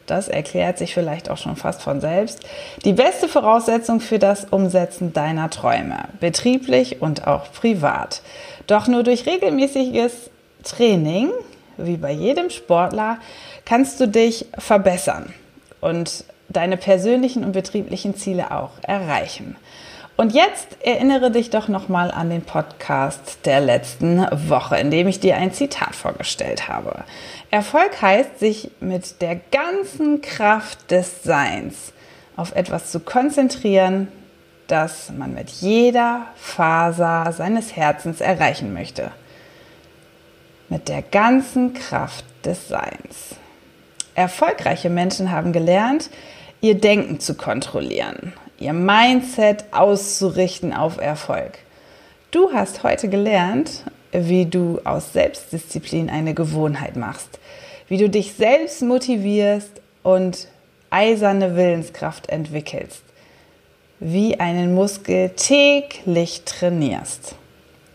das 0.07 0.29
erklärt 0.29 0.79
sich 0.79 0.95
vielleicht 0.95 1.29
auch 1.29 1.37
schon 1.37 1.57
fast 1.57 1.83
von 1.83 2.01
selbst, 2.01 2.41
die 2.87 2.95
beste 2.95 3.29
Voraussetzung 3.29 4.01
für 4.01 4.19
das 4.19 4.47
Umsetzen 4.47 5.13
deiner 5.13 5.51
Träume, 5.51 5.99
betrieblich 6.19 7.03
und 7.03 7.27
auch 7.27 7.53
privat. 7.53 8.23
Doch 8.67 8.87
nur 8.87 9.03
durch 9.03 9.27
regelmäßiges 9.27 10.30
Training, 10.63 11.31
wie 11.77 11.97
bei 11.97 12.13
jedem 12.13 12.51
Sportler, 12.51 13.19
kannst 13.65 14.01
du 14.01 14.09
dich 14.09 14.47
verbessern 14.59 15.33
und 15.81 16.25
deine 16.49 16.77
persönlichen 16.77 17.45
und 17.45 17.53
betrieblichen 17.53 18.17
Ziele 18.17 18.51
auch 18.51 18.73
erreichen. 18.83 19.57
Und 20.17 20.35
jetzt 20.35 20.77
erinnere 20.83 21.31
dich 21.31 21.49
doch 21.49 21.69
nochmal 21.69 22.11
an 22.11 22.29
den 22.29 22.43
Podcast 22.43 23.39
der 23.47 23.61
letzten 23.61 24.27
Woche, 24.51 24.77
in 24.77 24.91
dem 24.91 25.09
ich 25.09 25.19
dir 25.19 25.37
ein 25.37 25.55
Zitat 25.55 25.95
vorgestellt 25.95 26.69
habe. 26.69 27.05
Erfolg 27.51 28.03
heißt, 28.03 28.39
sich 28.39 28.71
mit 28.81 29.23
der 29.23 29.37
ganzen 29.37 30.21
Kraft 30.21 30.91
des 30.91 31.23
Seins 31.23 31.95
auf 32.37 32.55
etwas 32.55 32.91
zu 32.91 33.01
konzentrieren, 33.01 34.09
das 34.67 35.11
man 35.11 35.33
mit 35.33 35.49
jeder 35.49 36.27
Faser 36.37 37.33
seines 37.33 37.75
Herzens 37.75 38.21
erreichen 38.21 38.75
möchte. 38.75 39.13
Mit 40.71 40.89
der 40.89 41.03
ganzen 41.03 41.75
Kraft 41.75 42.25
des 42.45 42.69
Seins. 42.69 43.35
Erfolgreiche 44.15 44.89
Menschen 44.89 45.33
haben 45.33 45.53
gelernt, 45.53 46.11
ihr 46.61 46.77
Denken 46.77 47.19
zu 47.19 47.35
kontrollieren, 47.35 48.33
ihr 48.61 48.73
Mindset 48.73 49.65
auszurichten 49.73 50.73
auf 50.73 50.99
Erfolg. 50.99 51.59
Du 52.31 52.53
hast 52.53 52.85
heute 52.85 53.09
gelernt, 53.09 53.83
wie 54.13 54.47
du 54.47 54.81
aus 54.85 55.13
Selbstdisziplin 55.13 56.09
eine 56.09 56.35
Gewohnheit 56.35 56.95
machst, 56.95 57.41
wie 57.89 57.97
du 57.97 58.09
dich 58.09 58.35
selbst 58.35 58.81
motivierst 58.83 59.73
und 60.05 60.47
eiserne 60.91 61.57
Willenskraft 61.57 62.29
entwickelst, 62.29 63.03
wie 63.99 64.39
einen 64.39 64.73
Muskel 64.75 65.31
täglich 65.31 66.43
trainierst. 66.45 67.35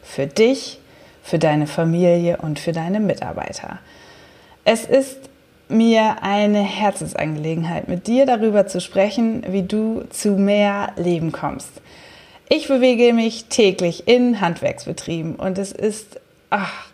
Für 0.03 0.27
dich, 0.27 0.79
für 1.25 1.39
deine 1.39 1.65
Familie 1.65 2.37
und 2.37 2.59
für 2.59 2.71
deine 2.71 2.99
Mitarbeiter. 2.99 3.79
Es 4.63 4.85
ist 4.85 5.17
mir 5.67 6.21
eine 6.21 6.61
Herzensangelegenheit, 6.61 7.87
mit 7.87 8.05
dir 8.05 8.27
darüber 8.27 8.67
zu 8.67 8.79
sprechen, 8.79 9.43
wie 9.49 9.63
du 9.63 10.03
zu 10.11 10.33
mehr 10.33 10.93
Leben 10.97 11.31
kommst. 11.31 11.71
Ich 12.47 12.67
bewege 12.67 13.11
mich 13.11 13.45
täglich 13.45 14.07
in 14.07 14.39
Handwerksbetrieben 14.39 15.35
und 15.35 15.57
es 15.57 15.71
ist 15.71 16.21
ach, 16.51 16.89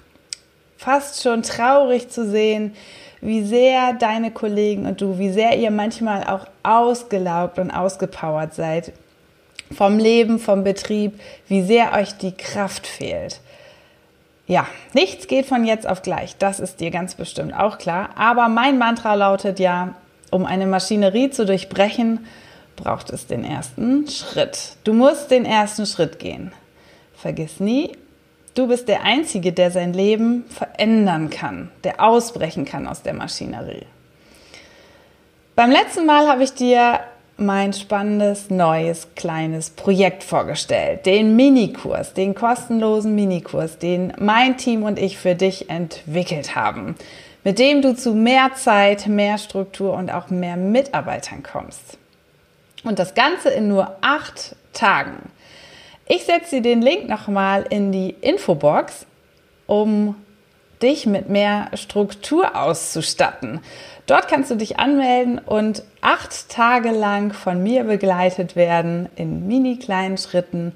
fast 0.77 1.21
schon 1.21 1.43
traurig 1.43 2.07
zu 2.07 2.25
sehen, 2.25 2.73
wie 3.19 3.43
sehr 3.43 3.91
deine 3.93 4.31
Kollegen 4.31 4.85
und 4.85 5.01
du, 5.01 5.19
wie 5.19 5.31
sehr 5.31 5.57
ihr 5.57 5.71
manchmal 5.71 6.23
auch 6.23 6.47
ausgelaugt 6.63 7.59
und 7.59 7.69
ausgepowert 7.69 8.53
seid 8.53 8.93
vom 9.75 9.99
Leben, 9.99 10.39
vom 10.39 10.63
Betrieb, 10.63 11.19
wie 11.49 11.63
sehr 11.63 11.91
euch 11.91 12.13
die 12.13 12.31
Kraft 12.31 12.87
fehlt. 12.87 13.41
Ja, 14.51 14.67
nichts 14.91 15.27
geht 15.27 15.45
von 15.45 15.63
jetzt 15.63 15.87
auf 15.87 16.01
gleich, 16.01 16.35
das 16.37 16.59
ist 16.59 16.81
dir 16.81 16.91
ganz 16.91 17.15
bestimmt 17.15 17.53
auch 17.53 17.77
klar. 17.77 18.09
Aber 18.15 18.49
mein 18.49 18.77
Mantra 18.77 19.13
lautet 19.13 19.59
ja, 19.59 19.95
um 20.29 20.45
eine 20.45 20.65
Maschinerie 20.65 21.29
zu 21.29 21.45
durchbrechen, 21.45 22.27
braucht 22.75 23.11
es 23.11 23.27
den 23.27 23.45
ersten 23.45 24.09
Schritt. 24.09 24.75
Du 24.83 24.91
musst 24.91 25.31
den 25.31 25.45
ersten 25.45 25.85
Schritt 25.85 26.19
gehen. 26.19 26.51
Vergiss 27.15 27.61
nie, 27.61 27.93
du 28.53 28.67
bist 28.67 28.89
der 28.89 29.03
Einzige, 29.03 29.53
der 29.53 29.71
sein 29.71 29.93
Leben 29.93 30.43
verändern 30.49 31.29
kann, 31.29 31.71
der 31.85 32.03
ausbrechen 32.03 32.65
kann 32.65 32.89
aus 32.89 33.03
der 33.03 33.13
Maschinerie. 33.13 33.85
Beim 35.55 35.71
letzten 35.71 36.05
Mal 36.05 36.27
habe 36.27 36.43
ich 36.43 36.53
dir 36.53 36.99
mein 37.41 37.73
spannendes 37.73 38.49
neues 38.49 39.07
kleines 39.15 39.71
Projekt 39.71 40.23
vorgestellt. 40.23 41.05
Den 41.05 41.35
Minikurs, 41.35 42.13
den 42.13 42.35
kostenlosen 42.35 43.15
Minikurs, 43.15 43.77
den 43.77 44.13
mein 44.19 44.57
Team 44.57 44.83
und 44.83 44.99
ich 44.99 45.17
für 45.17 45.35
dich 45.35 45.69
entwickelt 45.69 46.55
haben, 46.55 46.95
mit 47.43 47.59
dem 47.59 47.81
du 47.81 47.95
zu 47.95 48.13
mehr 48.13 48.51
Zeit, 48.55 49.07
mehr 49.07 49.37
Struktur 49.37 49.93
und 49.93 50.11
auch 50.11 50.29
mehr 50.29 50.55
Mitarbeitern 50.55 51.43
kommst. 51.43 51.97
Und 52.83 52.99
das 52.99 53.13
Ganze 53.13 53.49
in 53.49 53.67
nur 53.67 53.95
acht 54.01 54.55
Tagen. 54.73 55.17
Ich 56.07 56.23
setze 56.23 56.57
dir 56.57 56.61
den 56.61 56.81
Link 56.81 57.09
nochmal 57.09 57.65
in 57.69 57.91
die 57.91 58.09
Infobox, 58.21 59.05
um 59.67 60.15
dich 60.81 61.05
mit 61.05 61.29
mehr 61.29 61.69
Struktur 61.73 62.55
auszustatten. 62.55 63.61
Dort 64.07 64.27
kannst 64.27 64.51
du 64.51 64.55
dich 64.55 64.79
anmelden 64.79 65.39
und 65.39 65.83
acht 66.01 66.49
Tage 66.49 66.91
lang 66.91 67.33
von 67.33 67.61
mir 67.63 67.83
begleitet 67.83 68.55
werden 68.55 69.09
in 69.15 69.47
mini 69.47 69.77
kleinen 69.77 70.17
Schritten 70.17 70.73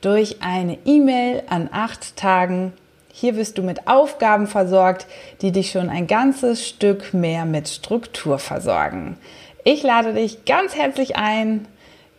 durch 0.00 0.42
eine 0.42 0.78
E-Mail 0.84 1.42
an 1.48 1.68
acht 1.72 2.16
Tagen. 2.16 2.72
Hier 3.12 3.36
wirst 3.36 3.58
du 3.58 3.62
mit 3.62 3.88
Aufgaben 3.88 4.46
versorgt, 4.46 5.06
die 5.40 5.52
dich 5.52 5.70
schon 5.70 5.88
ein 5.88 6.06
ganzes 6.06 6.68
Stück 6.68 7.14
mehr 7.14 7.44
mit 7.46 7.68
Struktur 7.68 8.38
versorgen. 8.38 9.16
Ich 9.64 9.82
lade 9.82 10.12
dich 10.12 10.44
ganz 10.44 10.76
herzlich 10.76 11.16
ein, 11.16 11.66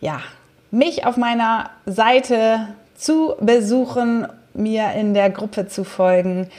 ja, 0.00 0.20
mich 0.70 1.06
auf 1.06 1.16
meiner 1.16 1.70
Seite 1.86 2.68
zu 2.94 3.36
besuchen, 3.40 4.26
mir 4.54 4.92
in 4.92 5.14
der 5.14 5.30
Gruppe 5.30 5.68
zu 5.68 5.84
folgen. 5.84 6.50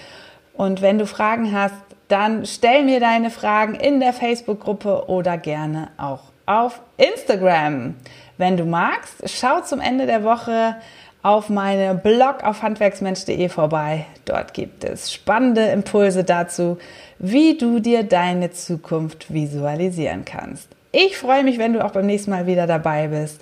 Und 0.53 0.81
wenn 0.81 0.97
du 0.97 1.05
Fragen 1.05 1.53
hast, 1.53 1.75
dann 2.09 2.45
stell 2.45 2.83
mir 2.83 2.99
deine 2.99 3.29
Fragen 3.29 3.75
in 3.75 3.99
der 3.99 4.13
Facebook-Gruppe 4.13 5.07
oder 5.07 5.37
gerne 5.37 5.89
auch 5.97 6.23
auf 6.45 6.81
Instagram. 6.97 7.95
Wenn 8.37 8.57
du 8.57 8.65
magst, 8.65 9.29
schau 9.29 9.61
zum 9.61 9.79
Ende 9.79 10.07
der 10.07 10.23
Woche 10.23 10.75
auf 11.21 11.49
meine 11.49 11.95
Blog 11.95 12.43
auf 12.43 12.63
handwerksmensch.de 12.63 13.49
vorbei. 13.49 14.05
Dort 14.25 14.53
gibt 14.53 14.83
es 14.83 15.13
spannende 15.13 15.67
Impulse 15.67 16.23
dazu, 16.23 16.79
wie 17.19 17.57
du 17.57 17.79
dir 17.79 18.03
deine 18.03 18.51
Zukunft 18.51 19.31
visualisieren 19.31 20.25
kannst. 20.25 20.69
Ich 20.91 21.17
freue 21.17 21.43
mich, 21.43 21.59
wenn 21.59 21.73
du 21.73 21.85
auch 21.85 21.91
beim 21.91 22.07
nächsten 22.07 22.31
Mal 22.31 22.47
wieder 22.47 22.65
dabei 22.65 23.09
bist 23.09 23.41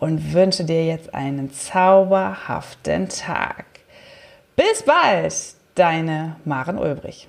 und 0.00 0.32
wünsche 0.32 0.64
dir 0.64 0.84
jetzt 0.84 1.14
einen 1.14 1.52
zauberhaften 1.52 3.08
Tag. 3.08 3.66
Bis 4.56 4.82
bald, 4.82 5.34
deine 5.76 6.34
Maren 6.44 6.78
Ulbrich. 6.78 7.28